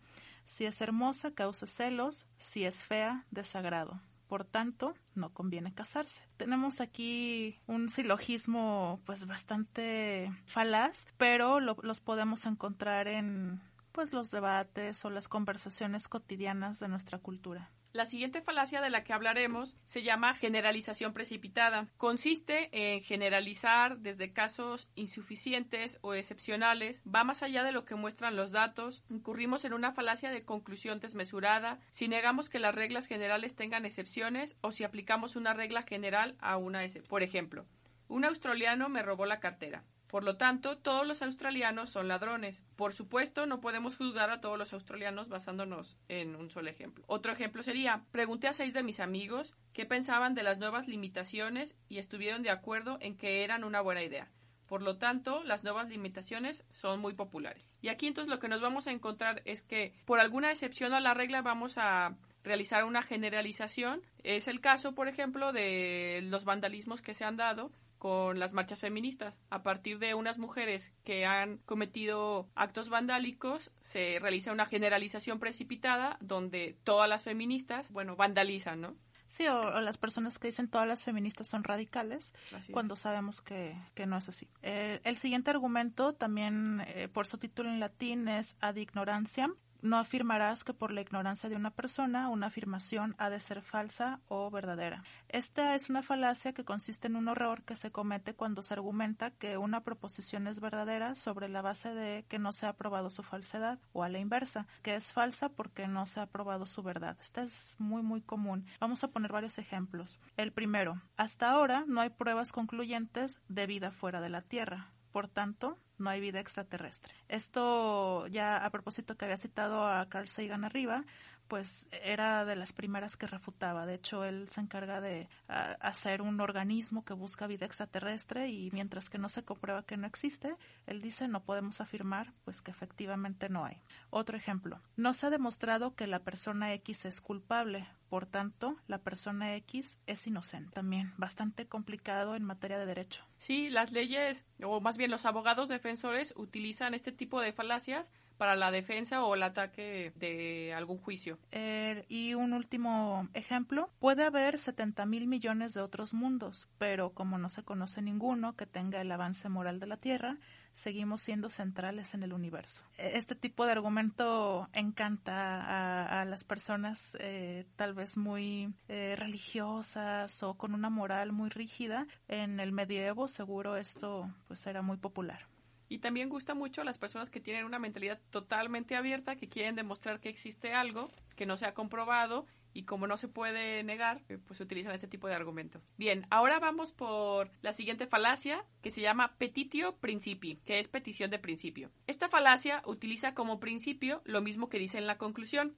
Si 0.45 0.65
es 0.67 0.81
hermosa, 0.81 1.33
causa 1.33 1.67
celos, 1.67 2.27
si 2.39 2.65
es 2.65 2.85
fea, 2.85 3.27
desagrado. 3.31 4.01
Por 4.29 4.45
tanto, 4.45 4.95
no 5.15 5.33
conviene 5.33 5.75
casarse. 5.75 6.23
Tenemos 6.37 6.81
aquí 6.81 7.61
un 7.67 7.89
silogismo 7.89 9.01
pues 9.05 9.27
bastante 9.27 10.33
falaz, 10.47 11.07
pero 11.19 11.61
los 11.61 12.01
podemos 12.01 12.47
encontrar 12.47 13.07
en 13.07 13.61
pues 13.93 14.13
los 14.13 14.31
debates 14.31 15.05
o 15.05 15.11
las 15.11 15.29
conversaciones 15.29 16.09
cotidianas 16.09 16.81
de 16.81 16.89
nuestra 16.89 17.19
cultura. 17.19 17.71
La 17.95 18.07
siguiente 18.07 18.43
falacia 18.43 18.81
de 18.81 18.91
la 18.91 19.05
que 19.05 19.13
hablaremos 19.13 19.77
se 19.85 20.03
llama 20.03 20.35
generalización 20.35 21.13
precipitada. 21.13 21.87
Consiste 21.97 22.69
en 22.73 23.01
generalizar 23.05 23.99
desde 23.99 24.33
casos 24.33 24.89
insuficientes 24.97 25.99
o 26.01 26.15
excepcionales, 26.15 27.05
va 27.05 27.23
más 27.23 27.45
allá 27.45 27.63
de 27.63 27.71
lo 27.71 27.85
que 27.85 27.95
muestran 27.95 28.35
los 28.35 28.51
datos, 28.51 29.05
incurrimos 29.11 29.65
en 29.65 29.75
una 29.75 29.93
falacia 29.93 30.33
de 30.33 30.45
conclusión 30.45 30.99
desmesurada 30.99 31.79
si 31.93 32.09
negamos 32.09 32.49
que 32.49 32.59
las 32.59 32.75
reglas 32.75 33.07
generales 33.07 33.55
tengan 33.55 33.87
excepciones 33.87 34.57
o 34.61 34.73
si 34.73 34.83
aplicamos 34.83 35.37
una 35.37 35.55
regla 35.55 35.85
general 35.85 36.35
a 36.41 36.57
una 36.57 36.83
excepción. 36.83 37.09
Por 37.09 37.23
ejemplo, 37.23 37.65
un 38.09 38.25
australiano 38.25 38.89
me 38.89 39.05
robó 39.05 39.25
la 39.25 39.39
cartera. 39.39 39.85
Por 40.07 40.25
lo 40.25 40.37
tanto, 40.37 40.79
todos 40.79 41.07
los 41.07 41.23
australianos 41.23 41.91
son 41.91 42.09
ladrones. 42.09 42.63
Por 42.77 42.93
supuesto, 42.93 43.47
no 43.47 43.61
podemos 43.61 43.97
juzgar 43.97 44.31
a 44.31 44.41
todos 44.41 44.59
los 44.59 44.73
australianos 44.73 45.29
basándonos 45.29 45.97
en 46.09 46.37
un 46.37 46.51
solo 46.51 46.71
ejemplo. 46.71 47.05
Otro 47.09 47.33
ejemplo 47.33 47.63
sería, 47.63 48.05
pregunté 48.13 48.49
a 48.49 48.53
seis 48.53 48.73
de 48.73 48.83
mis 48.83 49.01
amigos 49.01 49.55
qué 49.73 49.87
pensaban 49.87 50.35
de 50.35 50.43
las 50.43 50.59
nuevas 50.59 50.89
limitaciones 50.89 51.77
y 51.89 51.99
estuvieron 51.99 52.43
de 52.43 52.51
acuerdo 52.51 52.99
en 53.01 53.17
que 53.17 53.43
eran 53.43 53.65
una 53.65 53.81
buena 53.81 54.03
idea. 54.03 54.31
Por 54.67 54.83
lo 54.83 54.97
tanto, 54.97 55.45
las 55.45 55.63
nuevas 55.63 55.89
limitaciones 55.89 56.65
son 56.73 57.01
muy 57.01 57.15
populares. 57.15 57.69
Y 57.83 57.89
aquí 57.89 58.07
entonces 58.07 58.31
lo 58.31 58.41
que 58.41 58.49
nos 58.49 58.61
vamos 58.61 58.87
a 58.87 58.93
encontrar 58.93 59.43
es 59.45 59.63
que 59.63 59.95
por 60.05 60.21
alguna 60.21 60.51
excepción 60.51 60.95
a 60.95 61.01
la 61.01 61.15
regla 61.15 61.43
vamos 61.43 61.77
a 61.77 62.17
realizar 62.43 62.85
una 62.85 63.03
generalización. 63.03 64.03
Es 64.23 64.49
el 64.49 64.61
caso, 64.61 64.95
por 64.95 65.09
ejemplo, 65.09 65.53
de 65.53 66.21
los 66.25 66.45
vandalismos 66.45 67.03
que 67.03 67.15
se 67.15 67.25
han 67.25 67.37
dado 67.37 67.73
con 68.05 68.39
las 68.39 68.53
marchas 68.53 68.81
feministas. 68.81 69.35
A 69.49 69.63
partir 69.63 69.99
de 69.99 70.13
unas 70.13 70.39
mujeres 70.39 70.93
que 71.05 71.25
han 71.25 71.57
cometido 71.65 72.51
actos 72.55 72.91
vandálicos, 72.91 73.71
se 73.81 74.19
realiza 74.21 74.53
una 74.53 74.67
generalización 74.67 75.39
precipitada 75.39 76.19
donde 76.21 76.77
todas 76.85 77.09
las 77.09 77.23
feministas, 77.23 77.91
bueno, 77.91 78.15
vandalizan, 78.15 78.83
¿no? 78.83 78.95
Sí, 79.27 79.47
o, 79.47 79.81
las 79.81 79.97
personas 79.97 80.39
que 80.39 80.49
dicen 80.49 80.69
todas 80.69 80.87
las 80.87 81.03
feministas 81.03 81.49
son 81.49 81.65
radicales, 81.65 82.35
cuando 82.73 82.95
sabemos 82.95 83.41
que, 83.41 83.75
no 84.07 84.19
es 84.19 84.29
así. 84.29 84.51
el 84.61 85.17
siguiente 85.17 85.51
argumento, 85.51 86.13
también 86.13 86.83
eh, 86.89 87.09
por 87.09 87.27
su 87.27 87.39
título 87.39 87.71
en 87.71 87.81
latín, 87.81 88.29
es 88.29 88.55
ad 88.61 88.77
ignorantiam, 88.77 89.55
no 89.85 89.99
afirmarás 89.99 90.65
que 90.65 90.73
por 90.73 90.91
la 90.91 91.03
ignorancia 91.03 91.49
de 91.49 91.57
una 91.57 91.71
persona 91.71 92.31
una 92.31 92.47
afirmación 92.47 93.15
ha 93.19 93.29
de 93.29 93.39
ser 93.39 93.61
falsa 93.61 94.21
o 94.29 94.51
verdadera. 94.51 95.05
Esta 95.29 95.75
es 95.75 95.91
una 95.91 96.03
falacia 96.03 96.55
que 96.55 96.65
consiste 96.65 97.07
en 97.07 97.17
un 97.17 97.29
error 97.29 97.63
que 97.65 97.77
se 97.77 97.93
comete 97.93 98.35
cuando 98.35 98.63
se 98.63 98.75
argumenta 98.75 99.31
que 99.31 99.59
una 99.59 99.83
proposición 99.83 100.47
es 100.47 100.61
verdadera 100.61 101.15
sobre 101.15 101.49
la 101.49 101.61
base 101.61 101.93
de 101.95 102.25
que 102.29 102.39
no 102.39 102.53
se 102.53 102.67
ha 102.67 102.73
probado 102.73 103.11
su 103.11 103.23
falsedad 103.23 103.79
o 103.93 104.03
a 104.03 104.09
la 104.09 104.19
inversa, 104.19 104.67
que 104.83 104.95
es 104.95 105.13
falsa 105.13 105.51
porque 105.51 105.87
no 105.87 106.07
se 106.07 106.21
ha 106.21 106.27
probado 106.27 106.65
su 106.65 106.83
verdad. 106.83 107.19
Esta 107.21 107.43
es 107.43 107.77
muy 107.79 108.03
muy 108.03 108.23
común. 108.23 108.67
Vamos 108.81 109.05
a 109.05 109.09
poner 109.09 109.33
varios 109.33 109.59
ejemplos. 109.59 110.19
El 110.39 110.53
primero, 110.53 111.03
hasta 111.19 111.51
ahora 111.51 111.85
no 111.87 112.01
hay 112.01 112.09
pruebas 112.09 112.53
concluyentes 112.53 113.41
de 113.49 113.67
vida 113.67 113.91
fuera 113.91 114.23
de 114.23 114.31
la 114.31 114.41
Tierra. 114.41 114.95
Por 115.15 115.29
tanto, 115.29 115.79
no 115.97 116.11
hay 116.11 116.21
vida 116.21 116.41
extraterrestre. 116.41 117.15
Esto 117.29 118.27
ya 118.27 118.57
a 118.57 118.71
propósito 118.71 119.17
que 119.17 119.27
había 119.27 119.37
citado 119.37 119.87
a 119.87 120.09
Carl 120.09 120.27
Sagan 120.27 120.65
arriba, 120.65 121.05
pues 121.47 121.87
era 122.03 122.45
de 122.45 122.57
las 122.57 122.73
primeras 122.73 123.17
que 123.17 123.29
refutaba. 123.29 123.87
De 123.87 123.95
hecho, 123.95 124.25
él 124.25 124.49
se 124.51 124.61
encarga 124.61 125.01
de 125.01 125.29
hacer 125.47 126.21
un 126.21 126.41
organismo 126.41 127.05
que 127.05 127.15
busca 127.15 127.47
vida 127.47 127.65
extraterrestre 127.65 128.49
y 128.49 128.73
mientras 128.73 129.09
que 129.09 129.19
no 129.19 129.29
se 129.29 129.45
comprueba 129.45 129.87
que 129.87 129.97
no 129.97 130.09
existe, 130.09 130.57
él 130.87 131.01
dice 131.01 131.29
no 131.29 131.45
podemos 131.45 131.81
afirmar 131.81 132.33
pues 132.45 132.61
que 132.61 132.73
efectivamente 132.73 133.49
no 133.49 133.65
hay. 133.65 133.81
Otro 134.11 134.37
ejemplo, 134.37 134.81
no 134.97 135.15
se 135.15 135.27
ha 135.27 135.31
demostrado 135.31 135.95
que 135.95 136.09
la 136.09 136.25
persona 136.25 136.75
X 136.75 137.05
es 137.05 137.21
culpable, 137.21 137.87
por 138.15 138.27
tanto, 138.27 138.77
la 138.87 138.99
persona 138.99 139.57
X 139.57 139.99
es 140.07 140.25
inocente. 140.29 140.71
También 140.71 141.13
bastante 141.17 141.67
complicado 141.67 142.37
en 142.37 142.45
materia 142.45 142.79
de 142.79 142.87
derecho. 142.87 143.25
Sí, 143.39 143.71
las 143.71 143.91
leyes, 143.91 144.45
o 144.63 144.81
más 144.81 144.97
bien 144.97 145.11
los 145.11 145.27
abogados 145.27 145.69
defensores, 145.69 146.33
utilizan 146.37 146.95
este 146.95 147.11
tipo 147.11 147.41
de 147.41 147.53
falacias 147.53 148.13
para 148.37 148.55
la 148.55 148.71
defensa 148.71 149.25
o 149.25 149.35
el 149.35 149.43
ataque 149.43 150.13
de 150.15 150.73
algún 150.75 150.99
juicio. 150.99 151.41
Eh, 151.51 152.05
y 152.09 152.35
un 152.35 152.53
último 152.53 153.29
ejemplo, 153.35 153.91
puede 153.99 154.23
haber 154.23 154.61
70 154.61 155.07
mil 155.07 155.27
millones 155.27 155.75
de 155.75 155.81
otros 155.81 156.15
mundos, 156.15 156.69
pero 156.79 157.11
como 157.11 157.37
no 157.39 157.49
se 157.49 157.65
conoce 157.65 158.01
ninguno 158.01 158.55
que 158.55 158.67
tenga 158.67 159.01
el 159.01 159.11
avance 159.11 159.49
moral 159.49 159.81
de 159.81 159.89
la 159.89 159.97
Tierra, 159.97 160.39
seguimos 160.75 161.23
siendo 161.23 161.49
centrales 161.49 162.13
en 162.13 162.23
el 162.23 162.35
universo. 162.35 162.85
E, 162.99 163.17
este 163.17 163.35
tipo 163.35 163.65
de 163.65 163.73
argumento 163.73 164.69
encanta 164.75 166.21
a, 166.21 166.25
las 166.25 166.45
personas 166.45 167.17
eh, 167.21 167.65
tal 167.77 167.95
vez 167.95 168.17
muy 168.17 168.75
eh, 168.89 169.15
religiosas 169.17 170.43
o 170.43 170.55
con 170.55 170.75
una 170.75 170.91
moral 170.91 171.33
muy 171.33 171.49
rígida. 171.49 172.07
En 172.29 172.61
el 172.61 172.73
medievo 172.73 173.29
seguro 173.29 173.77
esto 173.77 174.31
pues 174.49 174.67
era 174.67 174.83
muy 174.83 174.99
popular. 174.99 175.47
Y 175.89 175.99
también 175.99 176.29
gusta 176.29 176.55
mucho 176.55 176.81
a 176.81 176.85
las 176.85 176.99
personas 176.99 177.31
que 177.31 177.41
tienen 177.41 177.65
una 177.65 177.79
mentalidad 177.79 178.19
totalmente 178.31 178.97
abierta, 178.97 179.37
que 179.37 179.49
quieren 179.49 179.77
demostrar 179.77 180.19
que 180.19 180.29
existe 180.29 180.73
algo 180.75 181.11
que 181.37 181.47
no 181.47 181.57
se 181.57 181.67
ha 181.67 181.75
comprobado 181.75 182.47
y 182.75 182.85
como 182.85 183.07
no 183.07 183.17
se 183.17 183.29
puede 183.29 183.83
negar, 183.85 184.23
eh, 184.29 184.39
pues 184.45 184.61
utilizan 184.61 184.93
este 184.93 185.09
tipo 185.09 185.29
de 185.29 185.35
argumento. 185.35 185.81
Bien, 185.97 186.27
ahora 186.29 186.59
vamos 186.59 186.93
por 186.93 187.51
la 187.63 187.73
siguiente 187.73 188.07
falacia 188.07 188.65
que 188.83 188.91
se 188.91 189.01
llama 189.01 189.37
petitio 189.39 189.97
principi, 189.97 190.57
que 190.65 190.81
es 190.81 190.89
petición 190.89 191.31
de 191.31 191.39
principio. 191.39 191.91
Esta 192.07 192.29
falacia 192.29 192.83
utiliza 192.85 193.33
como 193.33 193.61
principio 193.61 194.21
lo 194.25 194.43
mismo 194.43 194.69
que 194.69 194.79
dice 194.79 194.99
en 194.99 195.07
la 195.07 195.17
conclusión. 195.17 195.77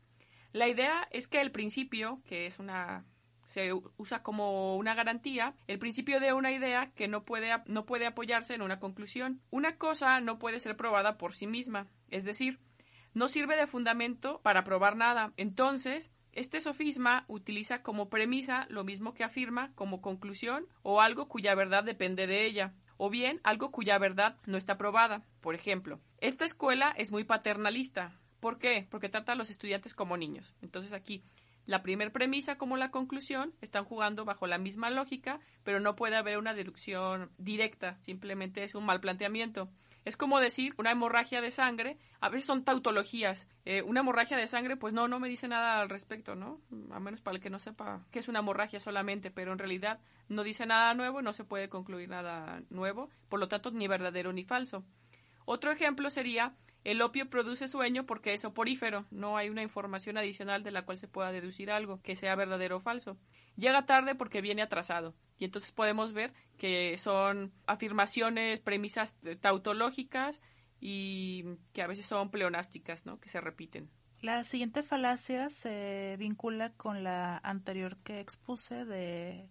La 0.52 0.68
idea 0.68 1.06
es 1.10 1.28
que 1.28 1.40
el 1.40 1.52
principio, 1.52 2.22
que 2.24 2.46
es 2.46 2.58
una 2.58 3.04
se 3.44 3.72
usa 3.96 4.24
como 4.24 4.76
una 4.76 4.94
garantía 4.94 5.54
el 5.68 5.78
principio 5.78 6.18
de 6.18 6.32
una 6.32 6.50
idea 6.50 6.90
que 6.96 7.06
no 7.06 7.24
puede, 7.24 7.52
no 7.66 7.86
puede 7.86 8.06
apoyarse 8.06 8.54
en 8.54 8.62
una 8.62 8.80
conclusión. 8.80 9.40
Una 9.50 9.76
cosa 9.76 10.20
no 10.20 10.38
puede 10.38 10.58
ser 10.58 10.76
probada 10.76 11.16
por 11.16 11.32
sí 11.32 11.46
misma, 11.46 11.86
es 12.10 12.24
decir, 12.24 12.58
no 13.14 13.28
sirve 13.28 13.56
de 13.56 13.66
fundamento 13.66 14.40
para 14.42 14.64
probar 14.64 14.96
nada. 14.96 15.32
Entonces, 15.36 16.10
este 16.36 16.60
sofisma 16.60 17.24
utiliza 17.28 17.82
como 17.82 18.10
premisa 18.10 18.66
lo 18.68 18.84
mismo 18.84 19.14
que 19.14 19.24
afirma 19.24 19.72
como 19.74 20.02
conclusión 20.02 20.66
o 20.82 21.00
algo 21.00 21.28
cuya 21.28 21.54
verdad 21.54 21.82
depende 21.82 22.26
de 22.26 22.44
ella, 22.46 22.74
o 22.98 23.08
bien 23.08 23.40
algo 23.42 23.70
cuya 23.70 23.98
verdad 23.98 24.36
no 24.44 24.58
está 24.58 24.76
probada. 24.76 25.24
Por 25.40 25.54
ejemplo, 25.54 25.98
esta 26.18 26.44
escuela 26.44 26.94
es 26.96 27.10
muy 27.10 27.24
paternalista. 27.24 28.20
¿Por 28.38 28.58
qué? 28.58 28.86
Porque 28.90 29.08
trata 29.08 29.32
a 29.32 29.34
los 29.34 29.48
estudiantes 29.48 29.94
como 29.94 30.18
niños. 30.18 30.54
Entonces 30.60 30.92
aquí 30.92 31.24
la 31.66 31.82
primer 31.82 32.12
premisa 32.12 32.56
como 32.56 32.76
la 32.76 32.90
conclusión 32.90 33.52
están 33.60 33.84
jugando 33.84 34.24
bajo 34.24 34.46
la 34.46 34.58
misma 34.58 34.90
lógica, 34.90 35.40
pero 35.64 35.80
no 35.80 35.96
puede 35.96 36.16
haber 36.16 36.38
una 36.38 36.54
deducción 36.54 37.30
directa, 37.38 37.98
simplemente 38.02 38.64
es 38.64 38.74
un 38.74 38.86
mal 38.86 39.00
planteamiento. 39.00 39.68
Es 40.06 40.16
como 40.16 40.38
decir 40.38 40.72
una 40.78 40.92
hemorragia 40.92 41.40
de 41.40 41.50
sangre, 41.50 41.98
a 42.20 42.28
veces 42.28 42.46
son 42.46 42.62
tautologías. 42.62 43.48
Eh, 43.64 43.82
una 43.82 44.00
hemorragia 44.00 44.36
de 44.36 44.46
sangre, 44.46 44.76
pues 44.76 44.94
no, 44.94 45.08
no 45.08 45.18
me 45.18 45.28
dice 45.28 45.48
nada 45.48 45.80
al 45.80 45.88
respecto, 45.88 46.36
¿no? 46.36 46.60
A 46.92 47.00
menos 47.00 47.20
para 47.20 47.36
el 47.36 47.42
que 47.42 47.50
no 47.50 47.58
sepa 47.58 48.06
qué 48.12 48.20
es 48.20 48.28
una 48.28 48.38
hemorragia 48.38 48.78
solamente, 48.78 49.32
pero 49.32 49.50
en 49.50 49.58
realidad 49.58 49.98
no 50.28 50.44
dice 50.44 50.64
nada 50.64 50.94
nuevo, 50.94 51.22
no 51.22 51.32
se 51.32 51.42
puede 51.42 51.68
concluir 51.68 52.08
nada 52.08 52.62
nuevo, 52.70 53.10
por 53.28 53.40
lo 53.40 53.48
tanto, 53.48 53.72
ni 53.72 53.88
verdadero 53.88 54.32
ni 54.32 54.44
falso. 54.44 54.84
Otro 55.46 55.72
ejemplo 55.72 56.10
sería 56.10 56.54
el 56.84 57.02
opio 57.02 57.28
produce 57.28 57.66
sueño 57.66 58.06
porque 58.06 58.32
es 58.32 58.42
soporífero, 58.42 59.06
no 59.10 59.36
hay 59.36 59.48
una 59.48 59.62
información 59.62 60.18
adicional 60.18 60.62
de 60.62 60.70
la 60.70 60.84
cual 60.84 60.98
se 60.98 61.08
pueda 61.08 61.32
deducir 61.32 61.68
algo 61.68 62.00
que 62.00 62.14
sea 62.14 62.36
verdadero 62.36 62.76
o 62.76 62.80
falso. 62.80 63.16
Llega 63.56 63.86
tarde 63.86 64.14
porque 64.14 64.40
viene 64.40 64.62
atrasado. 64.62 65.16
Y 65.36 65.44
entonces 65.46 65.72
podemos 65.72 66.12
ver 66.12 66.32
que 66.58 66.96
son 66.96 67.52
afirmaciones, 67.66 68.60
premisas 68.60 69.16
tautológicas 69.40 70.40
y 70.78 71.56
que 71.72 71.82
a 71.82 71.88
veces 71.88 72.06
son 72.06 72.30
pleonásticas, 72.30 73.04
¿no? 73.04 73.18
que 73.18 73.30
se 73.30 73.40
repiten. 73.40 73.90
La 74.20 74.44
siguiente 74.44 74.84
falacia 74.84 75.50
se 75.50 76.16
vincula 76.20 76.72
con 76.74 77.02
la 77.02 77.38
anterior 77.38 77.96
que 77.98 78.20
expuse 78.20 78.84
de 78.84 79.50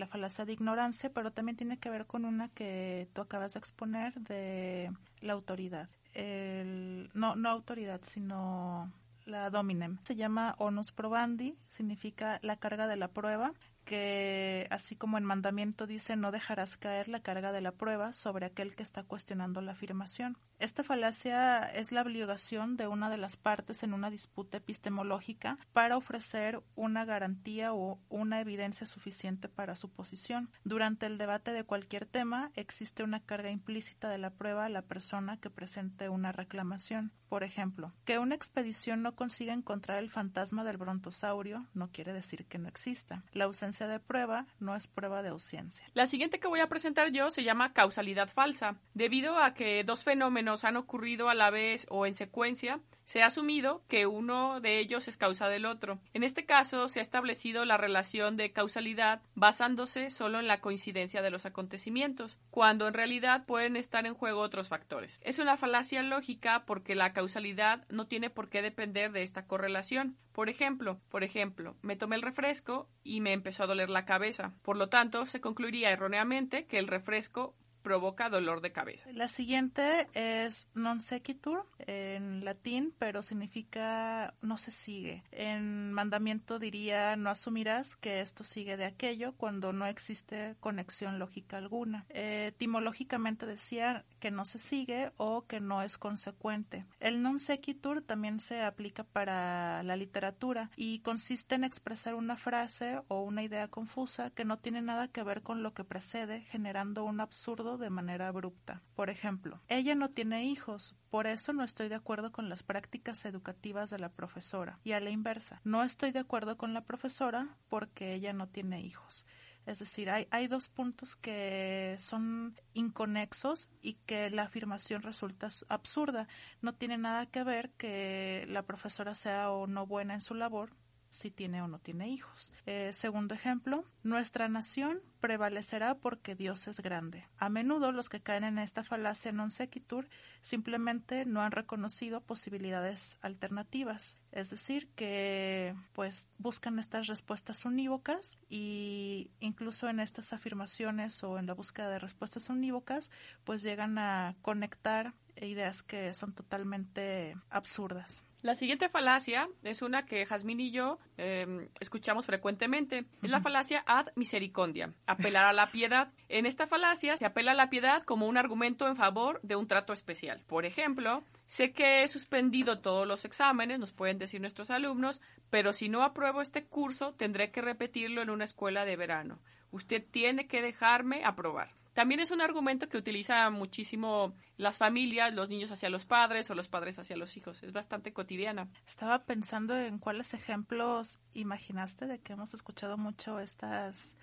la 0.00 0.08
falacia 0.08 0.44
de 0.44 0.52
ignorancia, 0.52 1.12
pero 1.12 1.30
también 1.30 1.56
tiene 1.56 1.78
que 1.78 1.90
ver 1.90 2.06
con 2.06 2.24
una 2.24 2.48
que 2.48 3.08
tú 3.12 3.20
acabas 3.20 3.52
de 3.54 3.60
exponer 3.60 4.14
de 4.14 4.90
la 5.20 5.34
autoridad 5.34 5.88
el, 6.14 7.10
no, 7.14 7.36
no 7.36 7.48
autoridad, 7.48 8.00
sino 8.02 8.92
la 9.24 9.50
dominem. 9.50 9.98
Se 10.04 10.16
llama 10.16 10.54
onus 10.58 10.92
probandi, 10.92 11.56
significa 11.68 12.38
la 12.42 12.56
carga 12.56 12.86
de 12.88 12.96
la 12.96 13.08
prueba 13.08 13.52
que 13.84 14.68
así 14.70 14.94
como 14.94 15.18
en 15.18 15.24
mandamiento 15.24 15.86
dice 15.86 16.14
no 16.14 16.30
dejarás 16.30 16.76
caer 16.76 17.08
la 17.08 17.20
carga 17.20 17.50
de 17.50 17.60
la 17.60 17.72
prueba 17.72 18.12
sobre 18.12 18.46
aquel 18.46 18.76
que 18.76 18.82
está 18.82 19.02
cuestionando 19.02 19.60
la 19.62 19.72
afirmación. 19.72 20.36
Esta 20.60 20.84
falacia 20.84 21.64
es 21.64 21.90
la 21.90 22.02
obligación 22.02 22.76
de 22.76 22.86
una 22.86 23.08
de 23.08 23.16
las 23.16 23.38
partes 23.38 23.82
en 23.82 23.94
una 23.94 24.10
disputa 24.10 24.58
epistemológica 24.58 25.56
para 25.72 25.96
ofrecer 25.96 26.62
una 26.74 27.06
garantía 27.06 27.72
o 27.72 27.98
una 28.10 28.42
evidencia 28.42 28.86
suficiente 28.86 29.48
para 29.48 29.74
su 29.74 29.88
posición. 29.88 30.50
Durante 30.62 31.06
el 31.06 31.16
debate 31.16 31.54
de 31.54 31.64
cualquier 31.64 32.04
tema 32.04 32.50
existe 32.56 33.02
una 33.02 33.20
carga 33.20 33.48
implícita 33.48 34.10
de 34.10 34.18
la 34.18 34.34
prueba 34.34 34.66
a 34.66 34.68
la 34.68 34.82
persona 34.82 35.38
que 35.38 35.48
presente 35.48 36.10
una 36.10 36.30
reclamación. 36.30 37.10
Por 37.30 37.42
ejemplo, 37.44 37.94
que 38.04 38.18
una 38.18 38.34
expedición 38.34 39.02
no 39.02 39.14
consiga 39.14 39.54
encontrar 39.54 39.98
el 39.98 40.10
fantasma 40.10 40.64
del 40.64 40.78
brontosaurio 40.78 41.68
no 41.74 41.88
quiere 41.92 42.12
decir 42.12 42.44
que 42.44 42.58
no 42.58 42.68
exista. 42.68 43.22
La 43.32 43.44
ausencia 43.44 43.86
de 43.86 44.00
prueba 44.00 44.46
no 44.58 44.74
es 44.74 44.88
prueba 44.88 45.22
de 45.22 45.28
ausencia. 45.28 45.86
La 45.94 46.06
siguiente 46.06 46.40
que 46.40 46.48
voy 46.48 46.58
a 46.58 46.68
presentar 46.68 47.12
yo 47.12 47.30
se 47.30 47.44
llama 47.44 47.72
causalidad 47.72 48.28
falsa. 48.28 48.76
Debido 48.94 49.38
a 49.38 49.54
que 49.54 49.84
dos 49.84 50.02
fenómenos 50.02 50.49
han 50.64 50.76
ocurrido 50.76 51.28
a 51.28 51.34
la 51.34 51.50
vez 51.50 51.86
o 51.90 52.06
en 52.06 52.14
secuencia, 52.14 52.80
se 53.10 53.22
ha 53.22 53.26
asumido 53.26 53.82
que 53.88 54.06
uno 54.06 54.60
de 54.60 54.78
ellos 54.78 55.08
es 55.08 55.16
causa 55.16 55.48
del 55.48 55.66
otro. 55.66 55.98
En 56.12 56.22
este 56.22 56.46
caso, 56.46 56.86
se 56.86 57.00
ha 57.00 57.02
establecido 57.02 57.64
la 57.64 57.76
relación 57.76 58.36
de 58.36 58.52
causalidad 58.52 59.20
basándose 59.34 60.10
solo 60.10 60.38
en 60.38 60.46
la 60.46 60.60
coincidencia 60.60 61.20
de 61.20 61.30
los 61.30 61.44
acontecimientos, 61.44 62.38
cuando 62.50 62.86
en 62.86 62.94
realidad 62.94 63.46
pueden 63.46 63.76
estar 63.76 64.06
en 64.06 64.14
juego 64.14 64.40
otros 64.40 64.68
factores. 64.68 65.18
Es 65.22 65.40
una 65.40 65.56
falacia 65.56 66.04
lógica 66.04 66.64
porque 66.66 66.94
la 66.94 67.12
causalidad 67.12 67.84
no 67.88 68.06
tiene 68.06 68.30
por 68.30 68.48
qué 68.48 68.62
depender 68.62 69.10
de 69.10 69.24
esta 69.24 69.44
correlación. 69.44 70.16
Por 70.30 70.48
ejemplo, 70.48 71.00
por 71.08 71.24
ejemplo, 71.24 71.74
me 71.82 71.96
tomé 71.96 72.14
el 72.14 72.22
refresco 72.22 72.88
y 73.02 73.20
me 73.20 73.32
empezó 73.32 73.64
a 73.64 73.66
doler 73.66 73.90
la 73.90 74.04
cabeza. 74.04 74.54
Por 74.62 74.76
lo 74.76 74.88
tanto, 74.88 75.26
se 75.26 75.40
concluiría 75.40 75.90
erróneamente 75.90 76.66
que 76.66 76.78
el 76.78 76.86
refresco 76.86 77.56
provoca 77.82 78.28
dolor 78.28 78.60
de 78.60 78.72
cabeza. 78.72 79.10
La 79.12 79.28
siguiente 79.28 80.08
es 80.14 80.68
non 80.74 81.00
sequitur 81.00 81.66
en 81.78 82.44
latín, 82.44 82.94
pero 82.98 83.22
significa 83.22 84.34
no 84.40 84.56
se 84.56 84.70
sigue. 84.70 85.24
En 85.32 85.92
mandamiento 85.92 86.58
diría 86.58 87.16
no 87.16 87.30
asumirás 87.30 87.96
que 87.96 88.20
esto 88.20 88.44
sigue 88.44 88.76
de 88.76 88.84
aquello 88.84 89.32
cuando 89.36 89.72
no 89.72 89.86
existe 89.86 90.56
conexión 90.60 91.18
lógica 91.18 91.56
alguna. 91.56 92.06
etimológicamente 92.10 93.46
decía 93.46 94.04
que 94.18 94.30
no 94.30 94.44
se 94.44 94.58
sigue 94.58 95.12
o 95.16 95.46
que 95.46 95.60
no 95.60 95.82
es 95.82 95.98
consecuente. 95.98 96.84
El 97.00 97.22
non 97.22 97.38
sequitur 97.38 98.02
también 98.02 98.40
se 98.40 98.62
aplica 98.62 99.04
para 99.04 99.82
la 99.82 99.96
literatura 99.96 100.70
y 100.76 101.00
consiste 101.00 101.54
en 101.54 101.64
expresar 101.64 102.14
una 102.14 102.36
frase 102.36 103.00
o 103.08 103.22
una 103.22 103.42
idea 103.42 103.68
confusa 103.68 104.30
que 104.30 104.44
no 104.44 104.56
tiene 104.58 104.82
nada 104.82 105.08
que 105.08 105.22
ver 105.22 105.42
con 105.42 105.62
lo 105.62 105.72
que 105.72 105.84
precede, 105.84 106.42
generando 106.42 107.04
un 107.04 107.20
absurdo 107.20 107.69
de 107.78 107.90
manera 107.90 108.28
abrupta. 108.28 108.82
Por 108.94 109.10
ejemplo, 109.10 109.60
ella 109.68 109.94
no 109.94 110.10
tiene 110.10 110.44
hijos, 110.44 110.96
por 111.10 111.26
eso 111.26 111.52
no 111.52 111.64
estoy 111.64 111.88
de 111.88 111.94
acuerdo 111.94 112.32
con 112.32 112.48
las 112.48 112.62
prácticas 112.62 113.24
educativas 113.24 113.90
de 113.90 113.98
la 113.98 114.10
profesora. 114.10 114.78
Y 114.84 114.92
a 114.92 115.00
la 115.00 115.10
inversa, 115.10 115.60
no 115.64 115.82
estoy 115.82 116.12
de 116.12 116.20
acuerdo 116.20 116.56
con 116.56 116.74
la 116.74 116.84
profesora 116.84 117.56
porque 117.68 118.14
ella 118.14 118.32
no 118.32 118.48
tiene 118.48 118.80
hijos. 118.80 119.26
Es 119.66 119.78
decir, 119.78 120.10
hay, 120.10 120.46
dos 120.48 120.68
puntos 120.68 121.16
que 121.16 121.94
son 121.98 122.58
inconexos 122.72 123.68
y 123.80 123.94
que 124.06 124.30
la 124.30 124.42
afirmación 124.42 125.02
resulta 125.02 125.48
absurda. 125.68 126.28
No 126.60 126.74
tiene 126.74 126.98
nada 126.98 127.26
que 127.26 127.44
ver 127.44 127.70
que 127.72 128.46
la 128.48 128.64
profesora 128.64 129.14
sea 129.14 129.50
o 129.50 129.66
no 129.66 129.86
buena 129.86 130.14
en 130.14 130.22
su 130.22 130.34
labor, 130.34 130.74
si 131.10 131.30
tiene 131.30 131.60
o 131.60 131.68
no 131.68 131.78
tiene 131.78 132.08
hijos. 132.08 132.52
Eh, 132.66 132.92
segundo 132.94 133.34
ejemplo, 133.34 133.84
nuestra 134.02 134.48
nación 134.48 135.02
prevalecerá 135.20 135.96
porque 135.96 136.34
Dios 136.34 136.66
es 136.68 136.80
grande. 136.80 137.26
A 137.36 137.50
menudo 137.50 137.92
los 137.92 138.08
que 138.08 138.22
caen 138.22 138.44
en 138.44 138.58
esta 138.58 138.84
falacia 138.84 139.32
non 139.32 139.50
sequitur 139.50 140.08
simplemente 140.40 141.26
no 141.26 141.42
han 141.42 141.52
reconocido 141.52 142.22
posibilidades 142.22 143.18
alternativas, 143.20 144.16
es 144.32 144.48
decir, 144.48 144.88
que 144.94 145.74
pues 145.92 146.30
buscan 146.38 146.78
estas 146.78 147.06
respuestas 147.06 147.66
unívocas 147.66 148.38
y 148.48 149.30
incluso 149.40 149.90
en 149.90 150.00
estas 150.00 150.32
afirmaciones 150.32 151.22
o 151.24 151.38
en 151.38 151.46
la 151.46 151.54
búsqueda 151.54 151.90
de 151.90 151.98
respuestas 151.98 152.48
unívocas 152.48 153.10
pues 153.44 153.62
llegan 153.62 153.98
a 153.98 154.36
conectar 154.40 155.12
ideas 155.36 155.82
que 155.82 156.14
son 156.14 156.32
totalmente 156.32 157.36
absurdas. 157.50 158.24
La 158.42 158.54
siguiente 158.54 158.88
falacia 158.88 159.50
es 159.64 159.82
una 159.82 160.06
que 160.06 160.24
Jazmín 160.24 160.60
y 160.60 160.70
yo 160.70 160.98
em, 161.18 161.68
escuchamos 161.78 162.24
frecuentemente. 162.24 163.04
Es 163.22 163.30
la 163.30 163.42
falacia 163.42 163.84
ad 163.86 164.06
misericordia, 164.16 164.94
apelar 165.06 165.44
a 165.44 165.52
la 165.52 165.70
piedad. 165.70 166.10
En 166.30 166.46
esta 166.46 166.66
falacia 166.66 167.18
se 167.18 167.26
apela 167.26 167.52
a 167.52 167.54
la 167.54 167.68
piedad 167.68 168.02
como 168.02 168.26
un 168.26 168.38
argumento 168.38 168.88
en 168.88 168.96
favor 168.96 169.40
de 169.42 169.56
un 169.56 169.66
trato 169.66 169.92
especial. 169.92 170.42
Por 170.46 170.64
ejemplo, 170.64 171.22
sé 171.46 171.72
que 171.72 172.02
he 172.02 172.08
suspendido 172.08 172.80
todos 172.80 173.06
los 173.06 173.26
exámenes, 173.26 173.78
nos 173.78 173.92
pueden 173.92 174.18
decir 174.18 174.40
nuestros 174.40 174.70
alumnos, 174.70 175.20
pero 175.50 175.74
si 175.74 175.90
no 175.90 176.02
apruebo 176.02 176.40
este 176.40 176.64
curso 176.64 177.12
tendré 177.12 177.50
que 177.50 177.60
repetirlo 177.60 178.22
en 178.22 178.30
una 178.30 178.44
escuela 178.44 178.86
de 178.86 178.96
verano. 178.96 179.38
Usted 179.70 180.02
tiene 180.10 180.46
que 180.48 180.62
dejarme 180.62 181.24
aprobar. 181.26 181.74
También 181.92 182.20
es 182.20 182.30
un 182.30 182.40
argumento 182.40 182.88
que 182.88 182.96
utiliza 182.98 183.50
muchísimo 183.50 184.34
las 184.56 184.78
familias, 184.78 185.34
los 185.34 185.48
niños 185.48 185.70
hacia 185.70 185.90
los 185.90 186.06
padres 186.06 186.50
o 186.50 186.54
los 186.54 186.68
padres 186.68 186.98
hacia 186.98 187.16
los 187.16 187.36
hijos. 187.36 187.62
Es 187.62 187.72
bastante 187.72 188.12
cotidiana. 188.12 188.68
Estaba 188.86 189.24
pensando 189.24 189.76
en 189.76 189.98
cuáles 189.98 190.34
ejemplos 190.34 191.18
imaginaste 191.32 192.06
de 192.06 192.20
que 192.20 192.34
hemos 192.34 192.54
escuchado 192.54 192.96
mucho 192.96 193.40
estas 193.40 194.16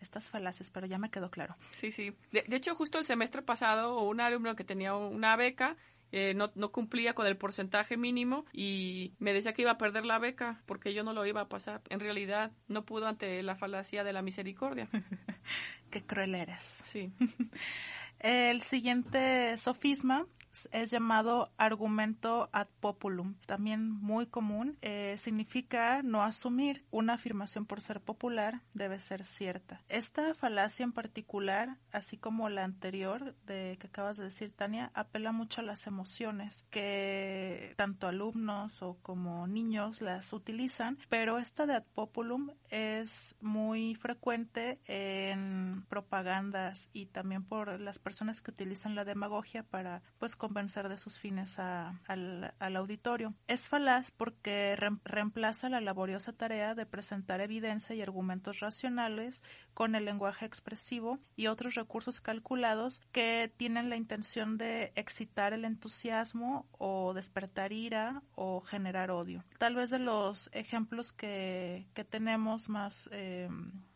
estas 0.00 0.28
falacias, 0.28 0.68
pero 0.70 0.88
ya 0.88 0.98
me 0.98 1.10
quedó 1.10 1.30
claro. 1.30 1.56
Sí, 1.70 1.92
sí. 1.92 2.16
De, 2.32 2.42
de 2.42 2.56
hecho, 2.56 2.74
justo 2.74 2.98
el 2.98 3.04
semestre 3.04 3.40
pasado, 3.40 4.00
un 4.00 4.20
alumno 4.20 4.56
que 4.56 4.64
tenía 4.64 4.94
una 4.94 5.36
beca 5.36 5.76
eh, 6.12 6.34
no, 6.34 6.52
no, 6.54 6.70
cumplía 6.72 7.14
con 7.14 7.26
el 7.26 7.38
porcentaje 7.38 7.96
mínimo 7.96 8.44
y 8.52 9.14
me 9.18 9.32
decía 9.32 9.54
que 9.54 9.62
iba 9.62 9.72
a 9.72 9.78
perder 9.78 10.04
la 10.04 10.18
beca 10.18 10.62
porque 10.66 10.92
yo 10.92 11.02
no 11.02 11.14
lo 11.14 11.24
iba 11.24 11.40
a 11.40 11.48
pasar. 11.48 11.80
En 11.88 12.00
realidad 12.00 12.52
no 12.68 12.84
pudo 12.84 13.06
ante 13.06 13.42
la 13.42 13.56
falacia 13.56 14.04
de 14.04 14.12
la 14.12 14.20
misericordia. 14.20 14.88
Qué 15.90 16.02
cruel 16.02 16.34
eres. 16.34 16.80
Sí. 16.84 17.12
el 18.20 18.60
siguiente 18.60 19.56
sofisma 19.56 20.26
es 20.70 20.90
llamado 20.90 21.52
argumento 21.56 22.48
ad 22.52 22.68
populum, 22.80 23.34
también 23.46 23.90
muy 23.90 24.26
común. 24.26 24.78
Eh, 24.82 25.16
significa 25.18 26.02
no 26.02 26.22
asumir 26.22 26.84
una 26.90 27.14
afirmación 27.14 27.66
por 27.66 27.80
ser 27.80 28.00
popular 28.00 28.60
debe 28.74 29.00
ser 29.00 29.24
cierta. 29.24 29.82
Esta 29.88 30.34
falacia 30.34 30.84
en 30.84 30.92
particular, 30.92 31.78
así 31.90 32.16
como 32.16 32.48
la 32.48 32.64
anterior 32.64 33.34
de 33.46 33.76
que 33.80 33.86
acabas 33.86 34.16
de 34.16 34.24
decir, 34.24 34.52
Tania, 34.52 34.90
apela 34.94 35.32
mucho 35.32 35.60
a 35.60 35.64
las 35.64 35.86
emociones 35.86 36.64
que 36.70 37.74
tanto 37.76 38.06
alumnos 38.06 38.82
o 38.82 38.98
como 39.02 39.46
niños 39.46 40.00
las 40.00 40.32
utilizan, 40.32 40.98
pero 41.08 41.38
esta 41.38 41.66
de 41.66 41.74
ad 41.74 41.84
populum 41.94 42.50
es 42.70 43.34
muy 43.40 43.94
frecuente 43.94 44.80
en 44.86 45.84
propagandas 45.88 46.88
y 46.92 47.06
también 47.06 47.44
por 47.44 47.80
las 47.80 47.98
personas 47.98 48.42
que 48.42 48.50
utilizan 48.50 48.94
la 48.94 49.04
demagogia 49.04 49.62
para 49.62 50.02
pues 50.18 50.36
convencer 50.42 50.88
de 50.88 50.98
sus 50.98 51.20
fines 51.20 51.60
al, 51.60 52.52
auditorio. 52.58 53.32
Es 53.46 53.68
falaz 53.68 54.10
porque 54.10 54.76
reemplaza 55.04 55.68
la 55.68 55.80
laboriosa 55.80 56.32
tarea 56.32 56.74
de 56.74 56.84
presentar 56.84 57.40
evidencia 57.40 57.94
y 57.94 58.02
argumentos 58.02 58.58
racionales 58.58 59.44
con 59.72 59.94
el 59.94 60.04
lenguaje 60.04 60.44
expresivo 60.44 61.20
y 61.36 61.46
otros 61.46 61.76
recursos 61.76 62.20
calculados 62.20 63.00
que 63.12 63.52
tienen 63.56 63.88
la 63.88 63.94
intención 63.94 64.58
de 64.58 64.90
excitar 64.96 65.52
el 65.52 65.64
entusiasmo 65.64 66.66
o 66.72 67.14
despertar 67.14 67.72
ira 67.72 68.24
o 68.34 68.62
generar 68.62 69.12
odio. 69.12 69.44
Tal 69.58 69.76
vez 69.76 69.90
de 69.90 70.00
los 70.00 70.50
ejemplos 70.52 71.12
que, 71.12 71.86
tenemos 72.10 72.68
más 72.68 73.08
eh, 73.12 73.48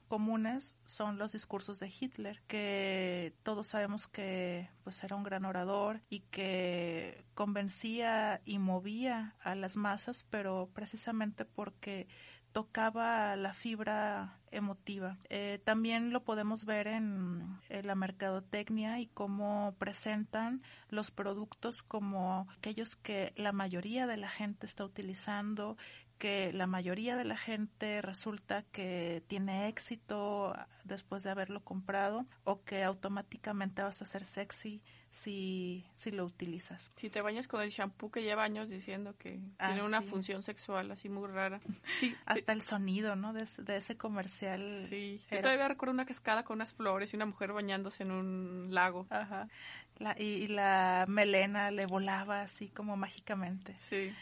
comunes 0.06 0.76
son 0.84 1.18
los 1.18 1.32
discursos 1.32 1.78
de 1.78 1.92
Hitler, 2.00 2.42
que 2.46 3.34
todos 3.42 3.66
sabemos 3.66 4.06
que 4.06 4.70
pues 4.84 5.02
era 5.04 5.16
un 5.16 5.22
gran 5.22 5.44
orador 5.44 6.00
y 6.08 6.20
que 6.20 7.24
convencía 7.34 8.40
y 8.44 8.58
movía 8.58 9.36
a 9.40 9.54
las 9.54 9.76
masas, 9.76 10.24
pero 10.30 10.70
precisamente 10.72 11.44
porque 11.44 12.08
tocaba 12.56 13.36
la 13.36 13.52
fibra 13.52 14.40
emotiva. 14.50 15.18
Eh, 15.28 15.60
también 15.62 16.10
lo 16.10 16.24
podemos 16.24 16.64
ver 16.64 16.86
en, 16.86 17.58
en, 17.68 17.86
la 17.86 17.94
mercadotecnia 17.94 18.98
y 18.98 19.08
cómo 19.08 19.74
presentan 19.78 20.62
los 20.88 21.10
productos 21.10 21.82
como 21.82 22.48
aquellos 22.56 22.96
que 22.96 23.34
la 23.36 23.52
mayoría 23.52 24.06
de 24.06 24.16
la 24.16 24.30
gente 24.30 24.64
está 24.64 24.86
utilizando 24.86 25.76
que 26.18 26.52
la 26.52 26.66
mayoría 26.66 27.16
de 27.16 27.24
la 27.24 27.36
gente 27.36 28.02
resulta 28.02 28.62
que 28.72 29.22
tiene 29.26 29.68
éxito 29.68 30.54
después 30.84 31.22
de 31.22 31.30
haberlo 31.30 31.62
comprado 31.62 32.26
o 32.44 32.62
que 32.62 32.84
automáticamente 32.84 33.82
vas 33.82 34.02
a 34.02 34.06
ser 34.06 34.24
sexy 34.24 34.82
si, 35.10 35.84
si 35.94 36.10
lo 36.10 36.24
utilizas. 36.24 36.90
Si 36.96 37.08
te 37.08 37.22
bañas 37.22 37.48
con 37.48 37.62
el 37.62 37.70
shampoo 37.70 38.10
que 38.10 38.22
lleva 38.22 38.44
años 38.44 38.68
diciendo 38.68 39.14
que 39.18 39.40
tiene 39.58 39.82
una 39.82 40.02
función 40.02 40.42
sexual 40.42 40.90
así 40.90 41.08
muy 41.08 41.26
rara. 41.28 41.60
Sí. 41.98 42.14
Hasta 42.26 42.52
el 42.52 42.62
sonido, 42.62 43.16
¿no? 43.16 43.32
De, 43.32 43.46
ese 43.76 43.96
comercial. 43.96 44.84
Sí. 44.88 45.20
Yo 45.30 45.40
todavía 45.40 45.68
recuerdo 45.68 45.94
una 45.94 46.06
cascada 46.06 46.44
con 46.44 46.56
unas 46.56 46.74
flores 46.74 47.12
y 47.12 47.16
una 47.16 47.26
mujer 47.26 47.52
bañándose 47.52 48.02
en 48.02 48.10
un 48.10 48.68
lago. 48.74 49.06
Ajá. 49.10 49.48
La, 49.98 50.14
y 50.18 50.48
la 50.48 51.06
melena 51.08 51.70
le 51.70 51.86
volaba 51.86 52.42
así 52.42 52.68
como 52.68 52.96
mágicamente. 52.96 53.74
Sí. 53.78 54.12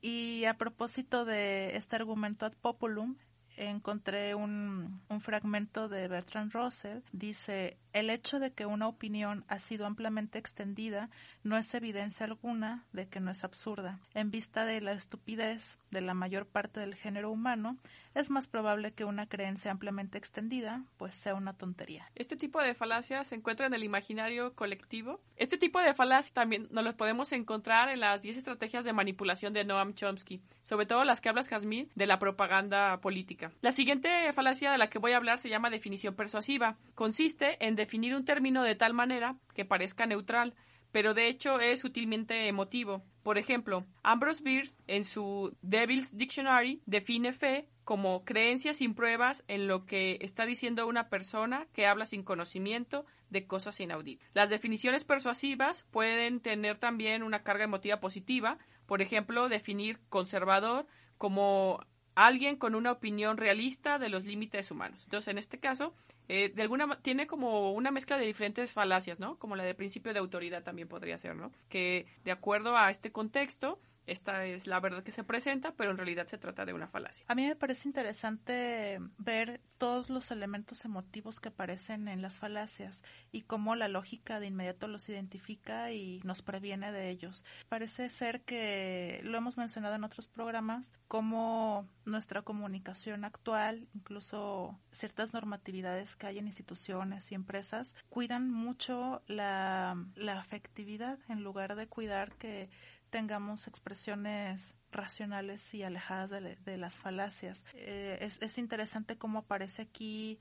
Y 0.00 0.44
a 0.44 0.54
propósito 0.54 1.24
de 1.24 1.76
este 1.76 1.96
argumento 1.96 2.46
ad 2.46 2.54
populum, 2.54 3.16
encontré 3.56 4.34
un, 4.34 5.00
un, 5.08 5.20
fragmento 5.20 5.88
de 5.88 6.08
Bertrand 6.08 6.52
Russell. 6.52 7.00
Dice, 7.12 7.78
el 7.92 8.10
hecho 8.10 8.38
de 8.38 8.52
que 8.52 8.66
una 8.66 8.88
opinión 8.88 9.44
ha 9.48 9.58
sido 9.58 9.86
ampliamente 9.86 10.38
extendida 10.38 11.10
no 11.42 11.56
es 11.56 11.72
evidencia 11.74 12.26
alguna 12.26 12.84
de 12.92 13.08
que 13.08 13.20
no 13.20 13.30
es 13.30 13.44
absurda. 13.44 13.98
En 14.14 14.30
vista 14.30 14.64
de 14.64 14.80
la 14.80 14.92
estupidez 14.92 15.78
de 15.96 16.02
la 16.02 16.12
mayor 16.12 16.46
parte 16.46 16.78
del 16.80 16.94
género 16.94 17.30
humano, 17.30 17.78
es 18.14 18.28
más 18.28 18.48
probable 18.48 18.92
que 18.92 19.06
una 19.06 19.26
creencia 19.26 19.70
ampliamente 19.70 20.18
extendida 20.18 20.84
pues 20.98 21.16
sea 21.16 21.34
una 21.34 21.54
tontería. 21.54 22.10
Este 22.14 22.36
tipo 22.36 22.60
de 22.60 22.74
falacias 22.74 23.28
se 23.28 23.34
encuentra 23.34 23.66
en 23.66 23.72
el 23.72 23.82
imaginario 23.82 24.54
colectivo. 24.54 25.20
Este 25.36 25.56
tipo 25.56 25.80
de 25.80 25.94
falacias 25.94 26.34
también 26.34 26.68
nos 26.70 26.84
los 26.84 26.94
podemos 26.94 27.32
encontrar 27.32 27.88
en 27.88 28.00
las 28.00 28.20
10 28.20 28.36
estrategias 28.36 28.84
de 28.84 28.92
manipulación 28.92 29.54
de 29.54 29.64
Noam 29.64 29.94
Chomsky, 29.94 30.42
sobre 30.62 30.84
todo 30.84 31.04
las 31.04 31.22
que 31.22 31.30
hablas, 31.30 31.48
Jazmín, 31.48 31.88
de 31.94 32.06
la 32.06 32.18
propaganda 32.18 33.00
política. 33.00 33.52
La 33.62 33.72
siguiente 33.72 34.30
falacia 34.34 34.70
de 34.70 34.78
la 34.78 34.90
que 34.90 34.98
voy 34.98 35.12
a 35.12 35.16
hablar 35.16 35.38
se 35.38 35.48
llama 35.48 35.70
definición 35.70 36.14
persuasiva. 36.14 36.76
Consiste 36.94 37.64
en 37.66 37.74
definir 37.74 38.14
un 38.14 38.26
término 38.26 38.62
de 38.62 38.74
tal 38.74 38.92
manera 38.92 39.36
que 39.54 39.64
parezca 39.64 40.04
neutral, 40.04 40.54
pero 40.92 41.14
de 41.14 41.28
hecho 41.28 41.60
es 41.60 41.80
sutilmente 41.80 42.46
emotivo. 42.48 43.04
Por 43.22 43.38
ejemplo, 43.38 43.84
Ambrose 44.02 44.42
Bierce 44.42 44.76
en 44.86 45.04
su 45.04 45.56
Devil's 45.62 46.16
Dictionary 46.16 46.80
define 46.86 47.32
fe 47.32 47.68
como 47.84 48.24
creencia 48.24 48.74
sin 48.74 48.94
pruebas 48.94 49.44
en 49.48 49.68
lo 49.68 49.86
que 49.86 50.18
está 50.20 50.46
diciendo 50.46 50.86
una 50.86 51.08
persona 51.08 51.66
que 51.72 51.86
habla 51.86 52.06
sin 52.06 52.22
conocimiento 52.22 53.06
de 53.30 53.46
cosas 53.46 53.80
inauditas. 53.80 54.28
Las 54.34 54.50
definiciones 54.50 55.04
persuasivas 55.04 55.84
pueden 55.90 56.40
tener 56.40 56.78
también 56.78 57.22
una 57.22 57.42
carga 57.42 57.64
emotiva 57.64 58.00
positiva, 58.00 58.58
por 58.86 59.02
ejemplo, 59.02 59.48
definir 59.48 60.00
conservador 60.08 60.86
como 61.18 61.80
alguien 62.16 62.56
con 62.56 62.74
una 62.74 62.90
opinión 62.90 63.36
realista 63.36 64.00
de 64.00 64.08
los 64.08 64.24
límites 64.24 64.70
humanos. 64.72 65.04
Entonces, 65.04 65.28
en 65.28 65.38
este 65.38 65.60
caso, 65.60 65.94
eh, 66.28 66.48
de 66.48 66.62
alguna 66.62 66.98
tiene 67.02 67.28
como 67.28 67.72
una 67.72 67.92
mezcla 67.92 68.18
de 68.18 68.26
diferentes 68.26 68.72
falacias, 68.72 69.20
¿no? 69.20 69.38
Como 69.38 69.54
la 69.54 69.62
de 69.62 69.74
principio 69.74 70.12
de 70.12 70.18
autoridad 70.18 70.64
también 70.64 70.88
podría 70.88 71.18
ser, 71.18 71.36
¿no? 71.36 71.52
Que 71.68 72.06
de 72.24 72.32
acuerdo 72.32 72.76
a 72.76 72.90
este 72.90 73.12
contexto 73.12 73.78
esta 74.06 74.44
es 74.44 74.66
la 74.66 74.80
verdad 74.80 75.02
que 75.02 75.12
se 75.12 75.24
presenta, 75.24 75.72
pero 75.72 75.90
en 75.90 75.96
realidad 75.96 76.26
se 76.26 76.38
trata 76.38 76.64
de 76.64 76.72
una 76.72 76.88
falacia. 76.88 77.24
A 77.28 77.34
mí 77.34 77.46
me 77.46 77.56
parece 77.56 77.88
interesante 77.88 79.00
ver 79.18 79.60
todos 79.78 80.10
los 80.10 80.30
elementos 80.30 80.84
emotivos 80.84 81.40
que 81.40 81.48
aparecen 81.48 82.08
en 82.08 82.22
las 82.22 82.38
falacias 82.38 83.02
y 83.32 83.42
cómo 83.42 83.74
la 83.74 83.88
lógica 83.88 84.40
de 84.40 84.46
inmediato 84.46 84.86
los 84.88 85.08
identifica 85.08 85.92
y 85.92 86.20
nos 86.24 86.42
previene 86.42 86.92
de 86.92 87.10
ellos. 87.10 87.44
Parece 87.68 88.08
ser 88.10 88.42
que 88.42 89.20
lo 89.24 89.38
hemos 89.38 89.56
mencionado 89.56 89.96
en 89.96 90.04
otros 90.04 90.28
programas, 90.28 90.92
como 91.08 91.88
nuestra 92.04 92.42
comunicación 92.42 93.24
actual, 93.24 93.88
incluso 93.94 94.78
ciertas 94.90 95.32
normatividades 95.32 96.16
que 96.16 96.26
hay 96.26 96.38
en 96.38 96.46
instituciones 96.46 97.32
y 97.32 97.34
empresas, 97.34 97.94
cuidan 98.08 98.50
mucho 98.50 99.22
la, 99.26 99.96
la 100.14 100.38
afectividad 100.38 101.18
en 101.28 101.42
lugar 101.42 101.74
de 101.74 101.88
cuidar 101.88 102.34
que 102.36 102.68
tengamos 103.16 103.66
expresiones 103.66 104.76
racionales 104.92 105.72
y 105.72 105.82
alejadas 105.82 106.28
de, 106.30 106.76
las 106.76 106.98
falacias. 106.98 107.64
Eh, 107.72 108.18
es, 108.20 108.58
interesante 108.58 109.16
cómo 109.16 109.38
aparece 109.38 109.80
aquí, 109.80 110.38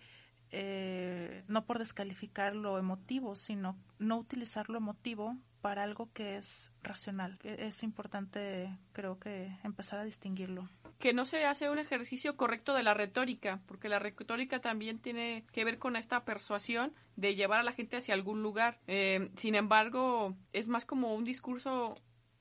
eh, 0.52 1.46
no 1.48 1.66
por 1.66 1.80
descalificar 1.80 2.54
lo 2.54 2.78
emotivo, 2.78 3.38
sino 3.38 3.78
no 3.98 4.18
utilizar 4.18 4.70
lo 4.70 4.80
emotivo 4.80 5.38
para 5.62 5.84
algo 5.84 6.12
que 6.12 6.36
es 6.36 6.74
racional. 6.84 7.40
Es 7.44 7.82
importante, 7.82 8.78
creo 8.92 9.20
que, 9.20 9.58
empezar 9.64 10.00
a 10.00 10.04
distinguirlo. 10.04 10.68
Que 11.00 11.14
no 11.14 11.24
se 11.24 11.46
hace 11.46 11.70
un 11.70 11.80
ejercicio 11.80 12.36
correcto 12.36 12.74
de 12.74 12.84
la 12.84 12.94
retórica, 12.94 13.62
porque 13.68 13.88
la 13.88 14.00
retórica 14.00 14.60
también 14.60 15.00
tiene 15.00 15.46
que 15.54 15.64
ver 15.64 15.80
con 15.80 15.96
esta 15.96 16.26
persuasión 16.26 16.94
de 17.16 17.36
llevar 17.36 17.62
a 17.62 17.64
la 17.64 17.72
gente 17.72 17.96
hacia 17.96 18.16
algún 18.16 18.44
lugar. 18.44 18.82
Eh, 18.88 19.32
sin 19.38 19.56
embargo, 19.56 20.36
es 20.52 20.68
más 20.68 20.84
como 20.84 21.16
un 21.16 21.24
discurso 21.24 21.96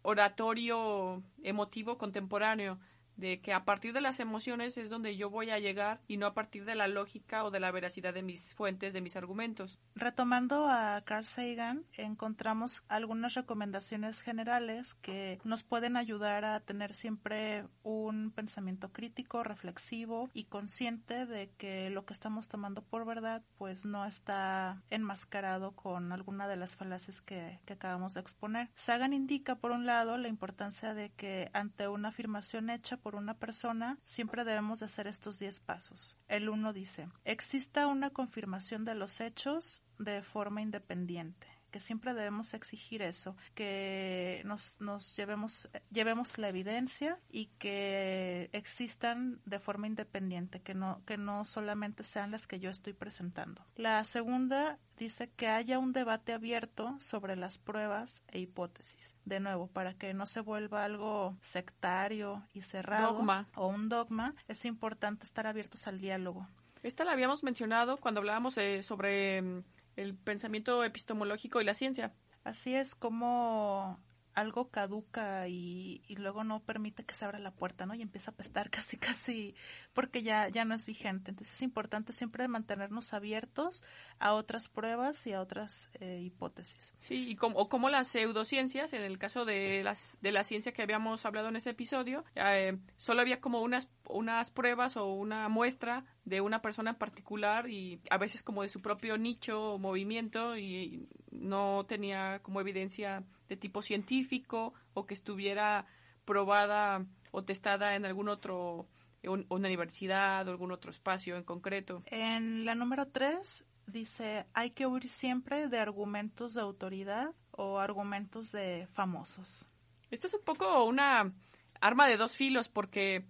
oratorio 0.04 1.22
emotivo 1.42 1.96
contemporáneo 1.96 2.78
de 3.16 3.40
que 3.40 3.52
a 3.52 3.64
partir 3.64 3.92
de 3.92 4.00
las 4.00 4.20
emociones 4.20 4.76
es 4.76 4.90
donde 4.90 5.16
yo 5.16 5.30
voy 5.30 5.50
a 5.50 5.58
llegar 5.58 6.00
y 6.06 6.16
no 6.16 6.26
a 6.26 6.34
partir 6.34 6.64
de 6.64 6.74
la 6.74 6.88
lógica 6.88 7.44
o 7.44 7.50
de 7.50 7.60
la 7.60 7.70
veracidad 7.70 8.14
de 8.14 8.22
mis 8.22 8.54
fuentes, 8.54 8.92
de 8.92 9.00
mis 9.00 9.16
argumentos. 9.16 9.78
Retomando 9.94 10.68
a 10.68 11.02
Carl 11.04 11.24
Sagan, 11.24 11.84
encontramos 11.96 12.82
algunas 12.88 13.34
recomendaciones 13.34 14.22
generales 14.22 14.94
que 14.94 15.40
nos 15.44 15.62
pueden 15.62 15.96
ayudar 15.96 16.44
a 16.44 16.60
tener 16.60 16.94
siempre 16.94 17.64
un 17.82 18.30
pensamiento 18.30 18.92
crítico, 18.92 19.44
reflexivo 19.44 20.28
y 20.32 20.44
consciente 20.44 21.26
de 21.26 21.50
que 21.56 21.90
lo 21.90 22.04
que 22.04 22.12
estamos 22.12 22.48
tomando 22.48 22.82
por 22.82 23.04
verdad 23.06 23.42
pues 23.58 23.84
no 23.84 24.04
está 24.04 24.82
enmascarado 24.90 25.72
con 25.72 26.12
alguna 26.12 26.48
de 26.48 26.56
las 26.56 26.76
falacias 26.76 27.20
que, 27.20 27.60
que 27.64 27.74
acabamos 27.74 28.14
de 28.14 28.20
exponer. 28.20 28.70
Sagan 28.74 29.12
indica 29.12 29.56
por 29.56 29.70
un 29.70 29.86
lado 29.86 30.16
la 30.18 30.28
importancia 30.28 30.94
de 30.94 31.10
que 31.10 31.50
ante 31.52 31.88
una 31.88 32.08
afirmación 32.08 32.70
hecha 32.70 32.96
por 33.04 33.16
una 33.16 33.34
persona, 33.34 33.98
siempre 34.06 34.44
debemos 34.44 34.80
de 34.80 34.86
hacer 34.86 35.06
estos 35.06 35.38
10 35.38 35.60
pasos. 35.60 36.16
El 36.26 36.48
uno 36.48 36.72
dice, 36.72 37.06
exista 37.26 37.86
una 37.86 38.08
confirmación 38.08 38.86
de 38.86 38.94
los 38.94 39.20
hechos 39.20 39.82
de 39.98 40.22
forma 40.22 40.62
independiente 40.62 41.53
que 41.74 41.80
siempre 41.80 42.14
debemos 42.14 42.54
exigir 42.54 43.02
eso, 43.02 43.36
que 43.56 44.42
nos, 44.44 44.80
nos 44.80 45.16
llevemos, 45.16 45.68
llevemos 45.90 46.38
la 46.38 46.46
evidencia 46.48 47.18
y 47.32 47.46
que 47.58 48.48
existan 48.52 49.40
de 49.44 49.58
forma 49.58 49.88
independiente, 49.88 50.60
que 50.60 50.72
no, 50.72 51.02
que 51.04 51.18
no 51.18 51.44
solamente 51.44 52.04
sean 52.04 52.30
las 52.30 52.46
que 52.46 52.60
yo 52.60 52.70
estoy 52.70 52.92
presentando. 52.92 53.66
La 53.74 54.04
segunda 54.04 54.78
dice 54.98 55.32
que 55.34 55.48
haya 55.48 55.80
un 55.80 55.92
debate 55.92 56.32
abierto 56.32 56.94
sobre 57.00 57.34
las 57.34 57.58
pruebas 57.58 58.22
e 58.28 58.38
hipótesis. 58.38 59.16
De 59.24 59.40
nuevo, 59.40 59.66
para 59.66 59.94
que 59.94 60.14
no 60.14 60.26
se 60.26 60.42
vuelva 60.42 60.84
algo 60.84 61.36
sectario 61.40 62.46
y 62.52 62.62
cerrado 62.62 63.26
o 63.56 63.66
un 63.66 63.88
dogma, 63.88 64.36
es 64.46 64.64
importante 64.64 65.26
estar 65.26 65.48
abiertos 65.48 65.88
al 65.88 65.98
diálogo. 65.98 66.46
Esta 66.84 67.04
la 67.04 67.12
habíamos 67.12 67.42
mencionado 67.42 67.96
cuando 67.96 68.20
hablábamos 68.20 68.56
sobre 68.82 69.42
mm, 69.42 69.64
el 69.96 70.14
pensamiento 70.14 70.82
epistemológico 70.84 71.60
y 71.60 71.64
la 71.64 71.74
ciencia. 71.74 72.12
Así 72.44 72.74
es 72.74 72.94
como 72.94 74.00
algo 74.34 74.70
caduca 74.70 75.48
y, 75.48 76.02
luego 76.16 76.44
no 76.44 76.60
permite 76.60 77.04
que 77.04 77.14
se 77.14 77.24
abra 77.24 77.38
la 77.38 77.50
puerta, 77.50 77.86
¿no? 77.86 77.94
Y 77.94 78.02
empieza 78.02 78.30
a 78.30 78.34
pestar 78.34 78.70
casi, 78.70 78.96
casi, 78.96 79.54
porque 79.92 80.22
ya, 80.22 80.48
ya 80.48 80.64
no 80.64 80.74
es 80.74 80.86
vigente. 80.86 81.30
Entonces 81.30 81.56
es 81.56 81.62
importante 81.62 82.12
siempre 82.12 82.46
mantenernos 82.48 83.14
abiertos 83.14 83.82
a 84.18 84.32
otras 84.32 84.68
pruebas 84.68 85.26
y 85.26 85.32
a 85.32 85.40
otras 85.40 85.90
eh, 86.00 86.20
hipótesis. 86.22 86.94
Sí, 86.98 87.28
y 87.28 87.36
como, 87.36 87.58
o 87.58 87.68
como 87.68 87.88
las 87.88 88.08
pseudociencias, 88.08 88.92
en 88.92 89.02
el 89.02 89.18
caso 89.18 89.44
de, 89.44 89.82
las, 89.82 90.18
de 90.20 90.32
la 90.32 90.44
ciencia 90.44 90.72
que 90.72 90.82
habíamos 90.82 91.24
hablado 91.26 91.48
en 91.48 91.56
ese 91.56 91.70
episodio, 91.70 92.24
eh, 92.34 92.78
solo 92.96 93.20
había 93.20 93.40
como 93.40 93.60
unas, 93.62 93.90
unas 94.08 94.50
pruebas 94.50 94.96
o 94.96 95.12
una 95.12 95.48
muestra 95.48 96.04
de 96.24 96.40
una 96.40 96.62
persona 96.62 96.90
en 96.90 96.96
particular 96.96 97.68
y 97.68 98.00
a 98.10 98.18
veces 98.18 98.42
como 98.42 98.62
de 98.62 98.68
su 98.68 98.80
propio 98.80 99.18
nicho 99.18 99.74
o 99.74 99.78
movimiento 99.78 100.56
y 100.56 101.06
no 101.44 101.84
tenía 101.86 102.40
como 102.42 102.60
evidencia 102.60 103.22
de 103.48 103.56
tipo 103.56 103.82
científico 103.82 104.74
o 104.94 105.06
que 105.06 105.14
estuviera 105.14 105.86
probada 106.24 107.04
o 107.30 107.44
testada 107.44 107.94
en 107.96 108.04
algún 108.06 108.28
otro 108.28 108.88
una 109.26 109.68
universidad 109.68 110.46
o 110.46 110.50
algún 110.50 110.70
otro 110.72 110.90
espacio 110.90 111.36
en 111.36 111.44
concreto. 111.44 112.02
En 112.06 112.64
la 112.64 112.74
número 112.74 113.06
tres 113.06 113.64
dice 113.86 114.46
hay 114.52 114.70
que 114.70 114.86
huir 114.86 115.08
siempre 115.08 115.68
de 115.68 115.78
argumentos 115.78 116.54
de 116.54 116.60
autoridad 116.60 117.30
o 117.50 117.78
argumentos 117.78 118.52
de 118.52 118.86
famosos. 118.92 119.66
Esto 120.10 120.26
es 120.26 120.34
un 120.34 120.44
poco 120.44 120.84
una 120.84 121.32
arma 121.80 122.06
de 122.06 122.16
dos 122.16 122.36
filos 122.36 122.68
porque 122.68 123.24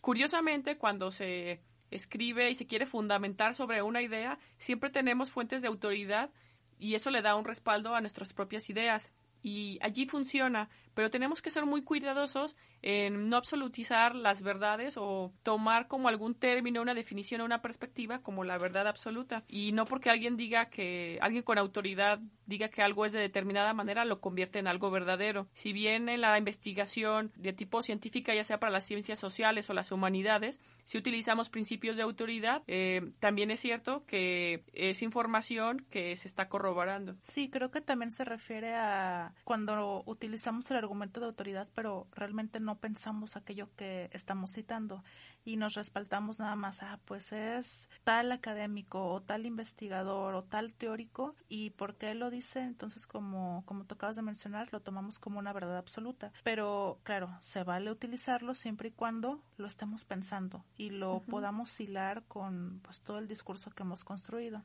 curiosamente 0.00 0.78
cuando 0.78 1.10
se 1.10 1.60
escribe 1.90 2.50
y 2.50 2.54
se 2.54 2.66
quiere 2.66 2.86
fundamentar 2.86 3.54
sobre 3.54 3.82
una 3.82 4.02
idea, 4.02 4.38
siempre 4.58 4.90
tenemos 4.90 5.30
fuentes 5.30 5.62
de 5.62 5.68
autoridad 5.68 6.30
y 6.78 6.94
eso 6.94 7.10
le 7.10 7.22
da 7.22 7.36
un 7.36 7.44
respaldo 7.44 7.94
a 7.94 8.00
nuestras 8.00 8.32
propias 8.32 8.68
ideas. 8.70 9.12
Y 9.42 9.78
allí 9.82 10.06
funciona, 10.06 10.70
pero 10.94 11.10
tenemos 11.10 11.42
que 11.42 11.50
ser 11.50 11.66
muy 11.66 11.82
cuidadosos 11.82 12.56
en 12.82 13.28
no 13.28 13.36
absolutizar 13.36 14.14
las 14.14 14.42
verdades 14.42 14.96
o 14.96 15.32
tomar 15.42 15.88
como 15.88 16.08
algún 16.08 16.34
término, 16.34 16.82
una 16.82 16.94
definición 16.94 17.40
o 17.40 17.44
una 17.44 17.62
perspectiva 17.62 18.20
como 18.20 18.44
la 18.44 18.58
verdad 18.58 18.86
absoluta. 18.86 19.44
Y 19.48 19.72
no 19.72 19.84
porque 19.84 20.10
alguien 20.10 20.36
diga 20.36 20.66
que, 20.66 21.18
alguien 21.20 21.42
con 21.42 21.58
autoridad 21.58 22.20
diga 22.46 22.68
que 22.68 22.82
algo 22.82 23.06
es 23.06 23.12
de 23.12 23.20
determinada 23.20 23.72
manera, 23.72 24.04
lo 24.04 24.20
convierte 24.20 24.58
en 24.58 24.66
algo 24.66 24.90
verdadero. 24.90 25.48
Si 25.52 25.72
bien 25.72 26.08
en 26.08 26.20
la 26.20 26.36
investigación 26.36 27.32
de 27.36 27.52
tipo 27.52 27.82
científica, 27.82 28.34
ya 28.34 28.44
sea 28.44 28.60
para 28.60 28.72
las 28.72 28.84
ciencias 28.84 29.18
sociales 29.18 29.70
o 29.70 29.74
las 29.74 29.92
humanidades, 29.92 30.60
si 30.84 30.98
utilizamos 30.98 31.48
principios 31.48 31.96
de 31.96 32.02
autoridad, 32.02 32.62
eh, 32.66 33.12
también 33.20 33.50
es 33.50 33.60
cierto 33.60 34.04
que 34.06 34.64
es 34.72 35.02
información 35.02 35.86
que 35.90 36.14
se 36.16 36.28
está 36.28 36.48
corroborando. 36.48 37.16
Sí, 37.22 37.50
creo 37.50 37.70
que 37.70 37.80
también 37.80 38.10
se 38.10 38.24
refiere 38.24 38.74
a 38.74 39.34
cuando 39.44 40.02
utilizamos 40.06 40.70
el 40.70 40.78
argumento 40.84 41.20
de 41.20 41.26
autoridad, 41.26 41.68
pero 41.74 42.06
realmente 42.12 42.60
no 42.60 42.78
pensamos 42.78 43.36
aquello 43.36 43.68
que 43.76 44.08
estamos 44.12 44.52
citando 44.52 45.02
y 45.44 45.56
nos 45.56 45.74
respaldamos 45.74 46.38
nada 46.38 46.56
más, 46.56 46.82
ah, 46.82 46.98
pues 47.04 47.32
es 47.32 47.90
tal 48.02 48.32
académico 48.32 49.06
o 49.12 49.20
tal 49.20 49.44
investigador 49.44 50.34
o 50.34 50.44
tal 50.44 50.72
teórico 50.72 51.36
y 51.48 51.70
por 51.70 51.96
qué 51.96 52.14
lo 52.14 52.30
dice, 52.30 52.60
entonces 52.60 53.06
como, 53.06 53.62
como 53.66 53.84
tú 53.84 53.94
acabas 53.94 54.16
de 54.16 54.22
mencionar, 54.22 54.72
lo 54.72 54.80
tomamos 54.80 55.18
como 55.18 55.38
una 55.38 55.52
verdad 55.52 55.76
absoluta. 55.76 56.32
Pero 56.42 56.98
claro, 57.02 57.36
se 57.40 57.62
vale 57.64 57.90
utilizarlo 57.90 58.54
siempre 58.54 58.88
y 58.88 58.92
cuando 58.92 59.42
lo 59.56 59.66
estemos 59.66 60.04
pensando 60.04 60.64
y 60.76 60.90
lo 60.90 61.20
podamos 61.20 61.78
hilar 61.78 62.24
con 62.24 62.80
pues 62.82 63.02
todo 63.02 63.18
el 63.18 63.28
discurso 63.28 63.70
que 63.70 63.82
hemos 63.82 64.04
construido. 64.04 64.62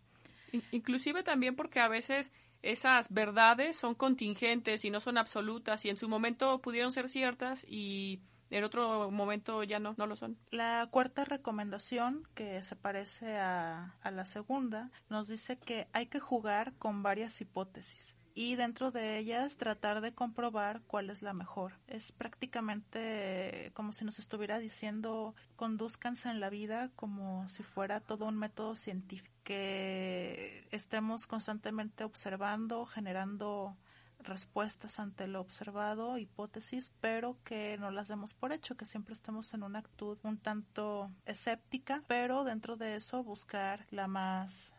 Inclusive 0.72 1.24
también 1.24 1.56
porque 1.56 1.80
a 1.80 1.88
veces 1.88 2.32
esas 2.62 3.12
verdades 3.14 3.78
son 3.78 3.96
contingentes 3.96 4.86
y 4.86 4.92
no 4.92 5.00
son 5.00 5.18
absolutas 5.18 5.86
y 5.86 5.90
en 5.90 5.98
su 5.98 6.10
momento 6.10 6.60
pudieron 6.62 6.92
ser 6.92 7.10
ciertas 7.10 7.66
y 7.68 8.22
en 8.50 8.64
otro 8.64 9.12
momento 9.12 9.64
ya 9.64 9.80
no, 9.80 9.94
no 9.98 10.08
lo 10.08 10.16
son. 10.16 10.38
La 10.52 10.88
cuarta 10.90 11.24
recomendación, 11.24 12.28
que 12.34 12.62
se 12.64 12.76
parece 12.76 13.38
a, 13.38 13.96
a 14.02 14.12
la 14.12 14.26
segunda, 14.26 14.92
nos 15.10 15.28
dice 15.28 15.58
que 15.58 15.88
hay 15.94 16.08
que 16.08 16.20
jugar 16.20 16.74
con 16.78 17.04
varias 17.04 17.40
hipótesis 17.42 18.16
y 18.40 18.56
dentro 18.56 18.90
de 18.90 19.18
ellas 19.18 19.58
tratar 19.58 20.00
de 20.00 20.14
comprobar 20.14 20.82
cuál 20.88 21.10
es 21.10 21.22
la 21.22 21.34
mejor. 21.34 21.74
Es 21.88 22.14
prácticamente 22.14 23.70
como 23.74 23.92
si 23.92 24.06
nos 24.06 24.18
estuviera 24.18 24.60
diciendo 24.60 25.36
conduzcanse 25.58 26.30
en 26.30 26.40
la 26.40 26.50
vida 26.50 26.90
como 26.96 27.50
si 27.50 27.64
fuera 27.64 28.00
todo 28.00 28.28
un 28.28 28.38
método 28.38 28.78
científico, 28.78 29.36
que 29.44 30.66
estemos 30.72 31.28
constantemente 31.28 32.06
observando, 32.06 32.86
generando 32.86 33.76
respuestas 34.20 35.00
ante 35.00 35.28
lo 35.28 35.42
observado, 35.42 36.18
hipótesis, 36.18 36.94
pero 37.02 37.36
que 37.44 37.78
no 37.78 37.92
las 37.92 38.08
demos 38.08 38.34
por 38.34 38.54
hecho, 38.54 38.78
que 38.78 38.86
siempre 38.86 39.16
estemos 39.16 39.54
en 39.54 39.64
una 39.64 39.80
actitud 39.80 40.18
un 40.24 40.38
tanto 40.38 41.12
escéptica, 41.26 42.04
pero 42.08 42.46
dentro 42.46 42.78
de 42.78 42.96
eso 42.96 43.22
buscar 43.22 43.86
la 43.90 44.08
más 44.08 44.74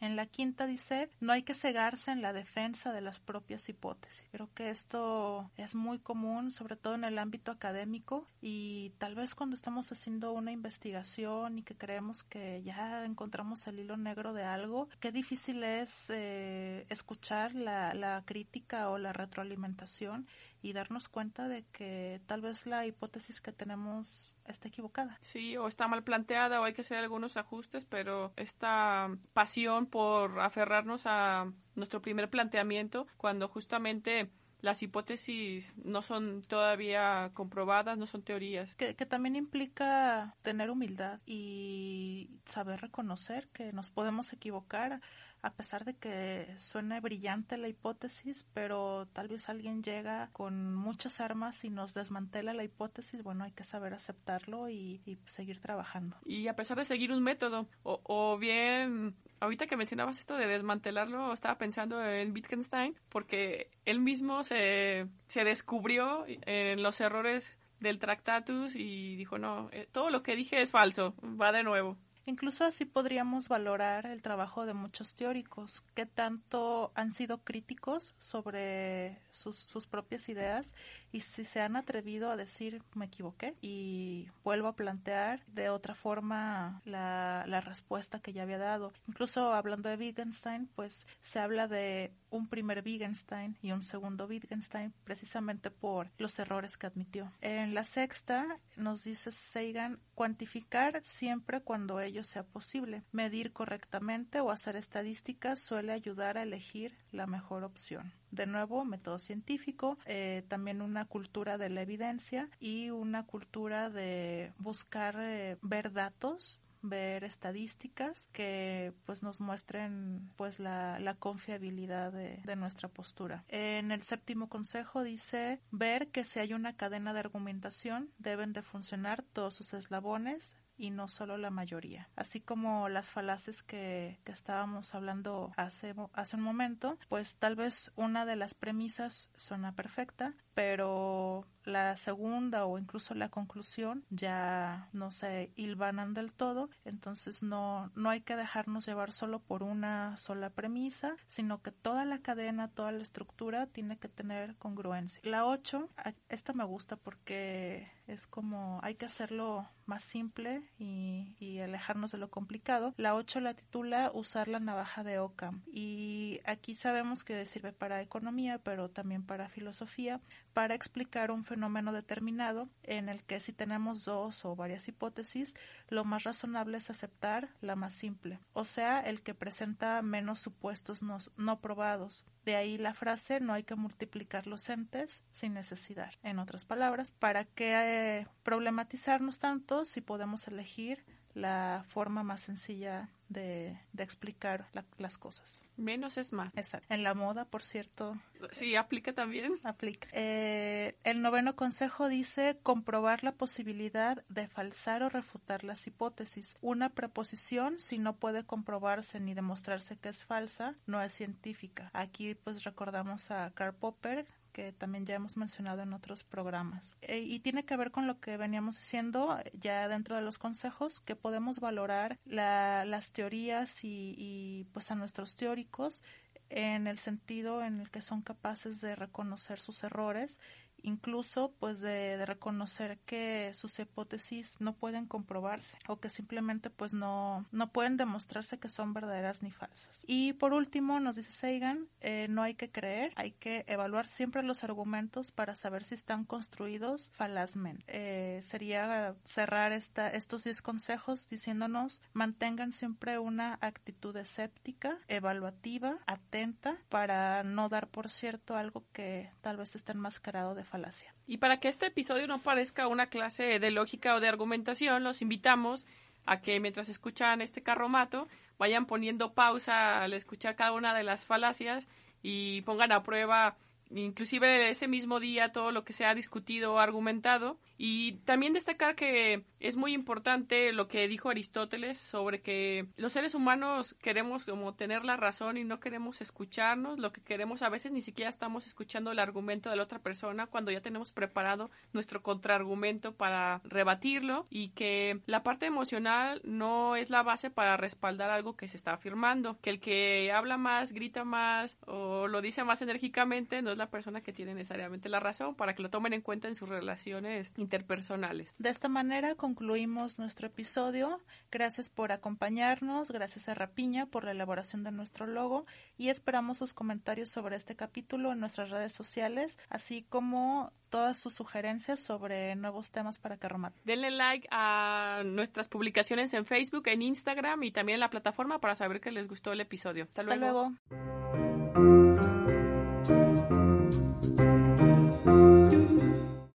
En 0.00 0.14
la 0.14 0.26
quinta 0.26 0.66
dice, 0.66 1.08
no 1.20 1.32
hay 1.32 1.42
que 1.42 1.54
cegarse 1.54 2.12
en 2.12 2.22
la 2.22 2.32
defensa 2.32 2.92
de 2.92 3.00
las 3.00 3.18
propias 3.18 3.68
hipótesis. 3.68 4.24
Creo 4.30 4.48
que 4.54 4.70
esto 4.70 5.50
es 5.56 5.74
muy 5.74 5.98
común, 5.98 6.52
sobre 6.52 6.76
todo 6.76 6.94
en 6.94 7.04
el 7.04 7.18
ámbito 7.18 7.50
académico 7.50 8.26
y 8.40 8.92
tal 8.98 9.16
vez 9.16 9.34
cuando 9.34 9.56
estamos 9.56 9.90
haciendo 9.90 10.32
una 10.32 10.52
investigación 10.52 11.58
y 11.58 11.62
que 11.62 11.74
creemos 11.74 12.22
que 12.22 12.62
ya 12.62 13.04
encontramos 13.04 13.66
el 13.66 13.80
hilo 13.80 13.96
negro 13.96 14.32
de 14.32 14.44
algo, 14.44 14.88
qué 15.00 15.10
difícil 15.10 15.64
es 15.64 16.08
eh, 16.10 16.86
escuchar 16.88 17.54
la 17.54 18.22
crítica 18.24 18.90
o 18.90 18.98
la 18.98 19.12
retroalimentación 19.12 20.26
y 20.62 20.72
darnos 20.72 21.08
cuenta 21.08 21.48
de 21.48 21.64
que 21.66 22.20
tal 22.26 22.42
vez 22.42 22.66
la 22.66 22.86
hipótesis 22.86 23.40
que 23.40 23.52
tenemos 23.52 24.34
está 24.46 24.68
equivocada. 24.68 25.18
Sí, 25.20 25.56
o 25.56 25.68
está 25.68 25.88
mal 25.88 26.02
planteada 26.02 26.60
o 26.60 26.64
hay 26.64 26.72
que 26.72 26.80
hacer 26.80 26.98
algunos 26.98 27.36
ajustes, 27.36 27.84
pero 27.84 28.32
esta 28.36 29.08
pasión 29.32 29.86
por 29.86 30.40
aferrarnos 30.40 31.02
a 31.06 31.52
nuestro 31.74 32.02
primer 32.02 32.30
planteamiento 32.30 33.06
cuando 33.16 33.48
justamente 33.48 34.30
las 34.60 34.82
hipótesis 34.82 35.72
no 35.76 36.02
son 36.02 36.42
todavía 36.42 37.30
comprobadas, 37.34 37.96
no 37.96 38.06
son 38.06 38.22
teorías. 38.22 38.74
Que, 38.74 38.96
que, 38.96 39.06
también 39.06 39.36
implica 39.36 40.34
tener 40.42 40.70
humildad 40.70 41.20
y 41.26 42.30
saber 42.44 42.80
reconocer 42.80 43.48
que 43.48 43.72
nos 43.72 43.90
podemos 43.90 44.32
equivocar 44.32 45.00
a 45.42 45.54
pesar 45.54 45.84
de 45.84 45.94
que 45.96 46.54
suene 46.58 47.00
brillante 47.00 47.56
la 47.56 47.68
hipótesis, 47.68 48.46
pero 48.54 49.06
tal 49.12 49.28
vez 49.28 49.48
alguien 49.48 49.82
llega 49.82 50.30
con 50.32 50.74
muchas 50.74 51.20
armas 51.20 51.64
y 51.64 51.70
nos 51.70 51.94
desmantela 51.94 52.52
la 52.52 52.64
hipótesis, 52.64 53.22
bueno, 53.22 53.44
hay 53.44 53.52
que 53.52 53.64
saber 53.64 53.94
aceptarlo 53.94 54.68
y, 54.68 55.00
seguir 55.26 55.60
trabajando. 55.60 56.16
Y 56.24 56.48
a 56.48 56.56
pesar 56.56 56.78
de 56.78 56.84
seguir 56.84 57.12
un 57.12 57.22
método, 57.22 57.68
o, 57.82 58.00
o 58.04 58.38
bien 58.38 59.16
ahorita 59.40 59.66
que 59.66 59.76
mencionabas 59.76 60.18
esto 60.18 60.36
de 60.36 60.46
desmantelarlo, 60.46 61.32
estaba 61.32 61.58
pensando 61.58 62.04
en 62.04 62.32
Wittgenstein, 62.32 62.96
porque 63.08 63.70
él 63.84 64.00
mismo 64.00 64.42
se, 64.44 65.06
se 65.28 65.44
descubrió 65.44 66.24
en 66.26 66.82
los 66.82 67.00
errores 67.00 67.56
del 67.80 67.98
Tractatus 67.98 68.74
y 68.74 69.16
dijo, 69.16 69.38
no, 69.38 69.68
eh, 69.72 69.88
todo 69.90 70.10
lo 70.10 70.22
que 70.22 70.36
dije 70.36 70.60
es 70.60 70.70
falso, 70.70 71.14
va 71.22 71.52
de 71.52 71.62
nuevo. 71.62 71.96
Incluso 72.28 72.66
así 72.66 72.84
podríamos 72.84 73.48
valorar 73.48 74.04
el 74.04 74.20
trabajo 74.20 74.66
de 74.66 74.74
muchos 74.74 75.14
teóricos 75.14 75.82
que 75.94 76.04
tanto 76.04 76.92
han 76.94 77.10
sido 77.10 77.38
críticos 77.38 78.14
sobre 78.18 79.16
sus, 79.30 79.86
propias 79.86 80.28
ideas 80.28 80.74
y 81.10 81.20
si 81.20 81.46
se 81.46 81.62
han 81.62 81.74
atrevido 81.74 82.30
a 82.30 82.36
decir 82.36 82.82
me 82.94 83.06
equivoqué 83.06 83.56
y 83.62 84.28
vuelvo 84.44 84.68
a 84.68 84.76
plantear 84.76 85.42
de 85.46 85.70
otra 85.70 85.94
forma 85.94 86.82
la, 86.84 87.46
la 87.48 87.62
respuesta 87.62 88.20
que 88.20 88.34
ya 88.34 88.42
había 88.42 88.58
dado. 88.58 88.92
Incluso 89.06 89.54
hablando 89.54 89.88
de 89.88 89.96
Wittgenstein, 89.96 90.68
pues 90.76 91.06
se 91.22 91.38
habla 91.38 91.66
de 91.66 92.12
un 92.28 92.46
primer 92.46 92.82
Wittgenstein 92.84 93.56
y 93.62 93.72
un 93.72 93.82
segundo 93.82 94.26
Wittgenstein 94.26 94.92
precisamente 95.04 95.70
por 95.70 96.10
los 96.18 96.38
errores 96.38 96.76
que 96.76 96.88
admitió. 96.88 97.32
En 97.40 97.72
la 97.72 97.84
sexta 97.84 98.58
nos 98.76 99.04
dice 99.04 99.32
Sagan 99.32 99.98
cuantificar 100.18 100.98
siempre 101.04 101.60
cuando 101.60 102.00
ello 102.00 102.24
sea 102.24 102.42
posible. 102.42 103.04
Medir 103.12 103.52
correctamente 103.52 104.40
o 104.40 104.50
hacer 104.50 104.74
estadísticas 104.74 105.62
suele 105.62 105.92
ayudar 105.92 106.38
a 106.38 106.42
elegir 106.42 106.98
la 107.12 107.28
mejor 107.28 107.62
opción. 107.62 108.12
De 108.32 108.44
nuevo, 108.44 108.84
método 108.84 109.20
científico, 109.20 109.96
eh, 110.06 110.42
también 110.48 110.82
una 110.82 111.04
cultura 111.04 111.56
de 111.56 111.70
la 111.70 111.82
evidencia 111.82 112.50
y 112.58 112.90
una 112.90 113.26
cultura 113.26 113.90
de 113.90 114.52
buscar 114.58 115.14
eh, 115.20 115.56
ver 115.62 115.92
datos 115.92 116.60
ver 116.82 117.24
estadísticas 117.24 118.28
que 118.32 118.92
pues 119.06 119.22
nos 119.22 119.40
muestren 119.40 120.30
pues 120.36 120.58
la, 120.60 120.98
la 120.98 121.14
confiabilidad 121.14 122.12
de, 122.12 122.40
de, 122.44 122.56
nuestra 122.56 122.88
postura. 122.88 123.44
En 123.48 123.90
el 123.90 124.02
séptimo 124.02 124.48
consejo 124.48 125.02
dice 125.02 125.60
ver 125.70 126.08
que 126.08 126.24
si 126.24 126.40
hay 126.40 126.52
una 126.52 126.76
cadena 126.76 127.12
de 127.12 127.20
argumentación 127.20 128.10
deben 128.18 128.52
de 128.52 128.62
funcionar 128.62 129.22
todos 129.22 129.54
sus 129.54 129.74
eslabones 129.74 130.56
y 130.78 130.90
no 130.90 131.08
solo 131.08 131.36
la 131.36 131.50
mayoría. 131.50 132.08
Así 132.16 132.40
como 132.40 132.88
las 132.88 133.10
falaces 133.10 133.62
que, 133.62 134.20
que 134.24 134.32
estábamos 134.32 134.94
hablando 134.94 135.52
hace, 135.56 135.94
hace 136.12 136.36
un 136.36 136.42
momento, 136.42 136.98
pues 137.08 137.36
tal 137.36 137.56
vez 137.56 137.90
una 137.96 138.24
de 138.24 138.36
las 138.36 138.54
premisas 138.54 139.28
suena 139.36 139.74
perfecta, 139.74 140.34
pero 140.58 141.46
la 141.62 141.96
segunda 141.96 142.66
o 142.66 142.78
incluso 142.78 143.14
la 143.14 143.28
conclusión 143.28 144.04
ya 144.10 144.88
no 144.92 145.12
se 145.12 145.52
hilvanan 145.54 146.14
del 146.14 146.32
todo, 146.32 146.68
entonces 146.84 147.44
no, 147.44 147.92
no 147.94 148.10
hay 148.10 148.22
que 148.22 148.34
dejarnos 148.34 148.84
llevar 148.84 149.12
solo 149.12 149.38
por 149.38 149.62
una 149.62 150.16
sola 150.16 150.50
premisa, 150.50 151.14
sino 151.28 151.62
que 151.62 151.70
toda 151.70 152.04
la 152.04 152.18
cadena, 152.22 152.66
toda 152.66 152.90
la 152.90 153.02
estructura 153.02 153.66
tiene 153.66 153.98
que 153.98 154.08
tener 154.08 154.56
congruencia. 154.56 155.20
La 155.22 155.46
8, 155.46 155.90
esta 156.28 156.52
me 156.54 156.64
gusta 156.64 156.96
porque 156.96 157.92
es 158.08 158.26
como 158.26 158.80
hay 158.82 158.94
que 158.94 159.04
hacerlo 159.04 159.68
más 159.84 160.02
simple 160.02 160.62
y, 160.78 161.58
alejarnos 161.58 162.12
de 162.12 162.18
lo 162.18 162.30
complicado. 162.30 162.94
La 162.96 163.14
8 163.14 163.40
la 163.40 163.54
titula 163.54 164.10
Usar 164.14 164.48
la 164.48 164.60
navaja 164.60 165.02
de 165.02 165.18
Ockham 165.18 165.62
y 165.66 166.40
aquí 166.44 166.76
sabemos 166.76 167.24
que 167.24 167.44
sirve 167.46 167.72
para 167.72 168.00
economía, 168.00 168.58
pero 168.58 168.90
también 168.90 169.24
para 169.24 169.48
filosofía, 169.48 170.20
para 170.58 170.74
explicar 170.74 171.30
un 171.30 171.44
fenómeno 171.44 171.92
determinado 171.92 172.68
en 172.82 173.08
el 173.08 173.22
que 173.22 173.38
si 173.38 173.52
tenemos 173.52 174.04
dos 174.04 174.44
o 174.44 174.56
varias 174.56 174.88
hipótesis, 174.88 175.54
lo 175.88 176.04
más 176.04 176.24
razonable 176.24 176.78
es 176.78 176.90
aceptar 176.90 177.50
la 177.60 177.76
más 177.76 177.94
simple, 177.94 178.40
o 178.54 178.64
sea, 178.64 178.98
el 178.98 179.22
que 179.22 179.34
presenta 179.34 180.02
menos 180.02 180.40
supuestos 180.40 181.04
no, 181.04 181.60
probados. 181.60 182.24
De 182.44 182.56
ahí 182.56 182.76
la 182.76 182.92
frase 182.92 183.38
no 183.38 183.52
hay 183.52 183.62
que 183.62 183.76
multiplicar 183.76 184.48
los 184.48 184.68
entes 184.68 185.22
sin 185.30 185.54
necesidad. 185.54 186.10
En 186.24 186.40
otras 186.40 186.64
palabras, 186.64 187.12
¿para 187.12 187.44
qué 187.44 187.74
eh, 187.76 188.26
problematizarnos 188.42 189.38
tanto 189.38 189.84
si 189.84 190.00
podemos 190.00 190.48
elegir 190.48 191.04
la 191.34 191.84
forma 191.86 192.24
más 192.24 192.40
sencilla 192.40 193.10
de, 193.28 193.78
explicar 193.98 194.68
las 194.96 195.18
cosas. 195.18 195.64
Menos 195.76 196.18
es 196.18 196.32
más. 196.32 196.52
Exacto. 196.56 196.92
En 196.92 197.02
la 197.02 197.14
moda, 197.14 197.44
por 197.44 197.62
cierto. 197.62 198.16
Sí, 198.52 198.76
aplica 198.76 199.12
también. 199.12 199.58
Aplica. 199.64 200.08
Eh, 200.12 200.96
el 201.04 201.22
noveno 201.22 201.56
consejo 201.56 202.08
dice 202.08 202.58
comprobar 202.62 203.24
la 203.24 203.32
posibilidad 203.32 204.24
de 204.28 204.48
falsar 204.48 205.02
o 205.02 205.08
refutar 205.08 205.64
las 205.64 205.86
hipótesis. 205.86 206.56
Una 206.60 206.90
preposición, 206.90 207.78
si 207.78 207.98
no 207.98 208.16
puede 208.16 208.44
comprobarse 208.44 209.20
ni 209.20 209.34
demostrarse 209.34 209.96
que 209.96 210.08
es 210.08 210.24
falsa, 210.24 210.76
no 210.86 211.02
es 211.02 211.12
científica. 211.12 211.90
Aquí 211.92 212.34
pues 212.34 212.64
recordamos 212.64 213.30
a 213.30 213.50
Karl 213.50 213.74
Popper 213.74 214.26
que 214.58 214.72
también 214.72 215.06
ya 215.06 215.14
hemos 215.14 215.36
mencionado 215.36 215.82
en 215.82 215.92
otros 215.92 216.24
programas. 216.24 216.96
Eh, 217.02 217.20
y 217.20 217.38
tiene 217.38 217.64
que 217.64 217.76
ver 217.76 217.92
con 217.92 218.08
lo 218.08 218.18
que 218.18 218.36
veníamos 218.36 218.74
diciendo 218.74 219.38
ya 219.52 219.86
dentro 219.86 220.16
de 220.16 220.22
los 220.22 220.36
consejos, 220.36 220.98
que 220.98 221.14
podemos 221.14 221.60
valorar 221.60 222.18
las 222.24 223.12
teorías 223.12 223.84
y, 223.84 224.16
y 224.18 224.64
pues 224.72 224.90
a 224.90 224.96
nuestros 224.96 225.36
teóricos 225.36 226.02
en 226.50 226.88
el 226.88 226.98
sentido 226.98 227.62
en 227.62 227.78
el 227.78 227.88
que 227.92 228.02
son 228.02 228.20
capaces 228.20 228.80
de 228.80 228.96
reconocer 228.96 229.60
sus 229.60 229.84
errores 229.84 230.40
incluso 230.82 231.52
pues 231.58 231.80
de, 231.80 232.24
reconocer 232.26 232.98
que 233.06 233.52
sus 233.54 233.78
hipótesis 233.78 234.56
no 234.58 234.74
pueden 234.74 235.06
comprobarse 235.06 235.78
o 235.86 235.98
que 236.00 236.10
simplemente 236.10 236.70
pues 236.70 236.94
no, 236.94 237.46
no 237.52 237.70
pueden 237.70 237.96
demostrarse 237.96 238.58
que 238.58 238.68
son 238.68 238.92
verdaderas 238.92 239.42
ni 239.42 239.50
falsas. 239.50 240.04
Y 240.06 240.34
por 240.34 240.52
último 240.52 241.00
nos 241.00 241.16
dice 241.16 241.32
Sagan, 241.32 241.88
eh, 242.00 242.26
no 242.28 242.42
hay 242.42 242.54
que 242.54 242.70
creer, 242.70 243.12
hay 243.16 243.32
que 243.32 243.64
evaluar 243.68 244.06
siempre 244.06 244.42
los 244.42 244.64
argumentos 244.64 245.32
para 245.32 245.54
saber 245.54 245.84
si 245.84 245.94
están 245.94 246.24
construidos 246.24 247.12
falazmente. 247.14 247.84
Eh, 247.88 248.40
sería 248.42 249.14
cerrar 249.24 249.72
esta, 249.72 250.08
estos 250.10 250.44
10 250.44 250.62
consejos 250.62 251.28
diciéndonos 251.28 252.02
mantengan 252.12 252.72
siempre 252.72 253.18
una 253.18 253.58
actitud 253.60 254.16
escéptica, 254.16 254.98
evaluativa, 255.08 255.98
atenta 256.06 256.78
para 256.88 257.42
no 257.44 257.68
dar 257.68 257.88
por 257.88 258.08
cierto 258.08 258.56
algo 258.56 258.84
que 258.92 259.30
tal 259.40 259.56
vez 259.56 259.74
esté 259.74 259.92
enmascarado 259.92 260.54
de 260.54 260.64
falacia. 260.68 261.14
Y 261.26 261.38
para 261.38 261.58
que 261.58 261.68
este 261.68 261.86
episodio 261.86 262.26
no 262.26 262.38
parezca 262.38 262.86
una 262.86 263.08
clase 263.08 263.58
de 263.58 263.70
lógica 263.70 264.14
o 264.14 264.20
de 264.20 264.28
argumentación, 264.28 265.02
los 265.02 265.22
invitamos 265.22 265.86
a 266.26 266.40
que 266.40 266.60
mientras 266.60 266.88
escuchan 266.88 267.40
este 267.40 267.62
carromato 267.62 268.28
vayan 268.58 268.86
poniendo 268.86 269.32
pausa 269.32 270.02
al 270.02 270.12
escuchar 270.12 270.56
cada 270.56 270.72
una 270.72 270.94
de 270.94 271.02
las 271.02 271.24
falacias 271.24 271.88
y 272.22 272.62
pongan 272.62 272.92
a 272.92 273.02
prueba 273.02 273.56
inclusive 273.90 274.70
ese 274.70 274.88
mismo 274.88 275.20
día 275.20 275.52
todo 275.52 275.72
lo 275.72 275.84
que 275.84 275.92
se 275.92 276.04
ha 276.04 276.14
discutido 276.14 276.74
o 276.74 276.78
argumentado. 276.78 277.58
Y 277.76 278.14
también 278.24 278.54
destacar 278.54 278.96
que 278.96 279.44
es 279.60 279.76
muy 279.76 279.92
importante 279.92 280.72
lo 280.72 280.88
que 280.88 281.06
dijo 281.06 281.30
Aristóteles 281.30 281.98
sobre 281.98 282.40
que 282.40 282.88
los 282.96 283.12
seres 283.12 283.34
humanos 283.34 283.94
queremos 284.00 284.46
como 284.46 284.74
tener 284.74 285.04
la 285.04 285.16
razón 285.16 285.56
y 285.56 285.64
no 285.64 285.78
queremos 285.78 286.20
escucharnos, 286.20 286.98
lo 286.98 287.12
que 287.12 287.20
queremos 287.20 287.62
a 287.62 287.68
veces 287.68 287.92
ni 287.92 288.00
siquiera 288.00 288.28
estamos 288.28 288.66
escuchando 288.66 289.12
el 289.12 289.20
argumento 289.20 289.70
de 289.70 289.76
la 289.76 289.84
otra 289.84 290.00
persona 290.00 290.46
cuando 290.46 290.72
ya 290.72 290.80
tenemos 290.80 291.12
preparado 291.12 291.70
nuestro 291.92 292.22
contraargumento 292.22 293.14
para 293.14 293.60
rebatirlo 293.64 294.48
y 294.50 294.70
que 294.70 295.20
la 295.26 295.44
parte 295.44 295.66
emocional 295.66 296.40
no 296.44 296.96
es 296.96 297.10
la 297.10 297.22
base 297.22 297.50
para 297.50 297.76
respaldar 297.76 298.30
algo 298.30 298.56
que 298.56 298.66
se 298.66 298.76
está 298.76 298.94
afirmando, 298.94 299.58
que 299.60 299.70
el 299.70 299.80
que 299.80 300.32
habla 300.32 300.56
más, 300.56 300.92
grita 300.92 301.24
más 301.24 301.78
o 301.86 302.26
lo 302.26 302.40
dice 302.40 302.64
más 302.64 302.82
enérgicamente 302.82 303.62
no 303.62 303.74
la 303.78 303.90
persona 303.90 304.20
que 304.20 304.32
tiene 304.32 304.54
necesariamente 304.54 305.08
la 305.08 305.20
razón 305.20 305.54
para 305.54 305.74
que 305.74 305.82
lo 305.82 305.90
tomen 305.90 306.12
en 306.12 306.20
cuenta 306.20 306.48
en 306.48 306.54
sus 306.54 306.68
relaciones 306.68 307.52
interpersonales. 307.56 308.54
De 308.58 308.70
esta 308.70 308.88
manera 308.88 309.34
concluimos 309.34 310.18
nuestro 310.18 310.46
episodio. 310.48 311.20
Gracias 311.50 311.88
por 311.88 312.12
acompañarnos, 312.12 313.10
gracias 313.10 313.48
a 313.48 313.54
Rapiña 313.54 314.06
por 314.06 314.24
la 314.24 314.32
elaboración 314.32 314.84
de 314.84 314.90
nuestro 314.90 315.26
logo 315.26 315.66
y 315.96 316.08
esperamos 316.08 316.58
sus 316.58 316.74
comentarios 316.74 317.30
sobre 317.30 317.56
este 317.56 317.76
capítulo 317.76 318.32
en 318.32 318.40
nuestras 318.40 318.70
redes 318.70 318.92
sociales, 318.92 319.58
así 319.68 320.04
como 320.08 320.72
todas 320.90 321.18
sus 321.18 321.34
sugerencias 321.34 322.00
sobre 322.00 322.56
nuevos 322.56 322.90
temas 322.90 323.18
para 323.18 323.36
Carromat. 323.36 323.74
Denle 323.84 324.10
like 324.10 324.48
a 324.50 325.22
nuestras 325.24 325.68
publicaciones 325.68 326.32
en 326.34 326.46
Facebook, 326.46 326.88
en 326.88 327.02
Instagram 327.02 327.62
y 327.62 327.70
también 327.70 327.94
en 327.94 328.00
la 328.00 328.10
plataforma 328.10 328.60
para 328.60 328.74
saber 328.74 329.00
que 329.00 329.12
les 329.12 329.28
gustó 329.28 329.52
el 329.52 329.60
episodio. 329.60 330.08
Hasta, 330.16 330.36
luego. 330.36 330.72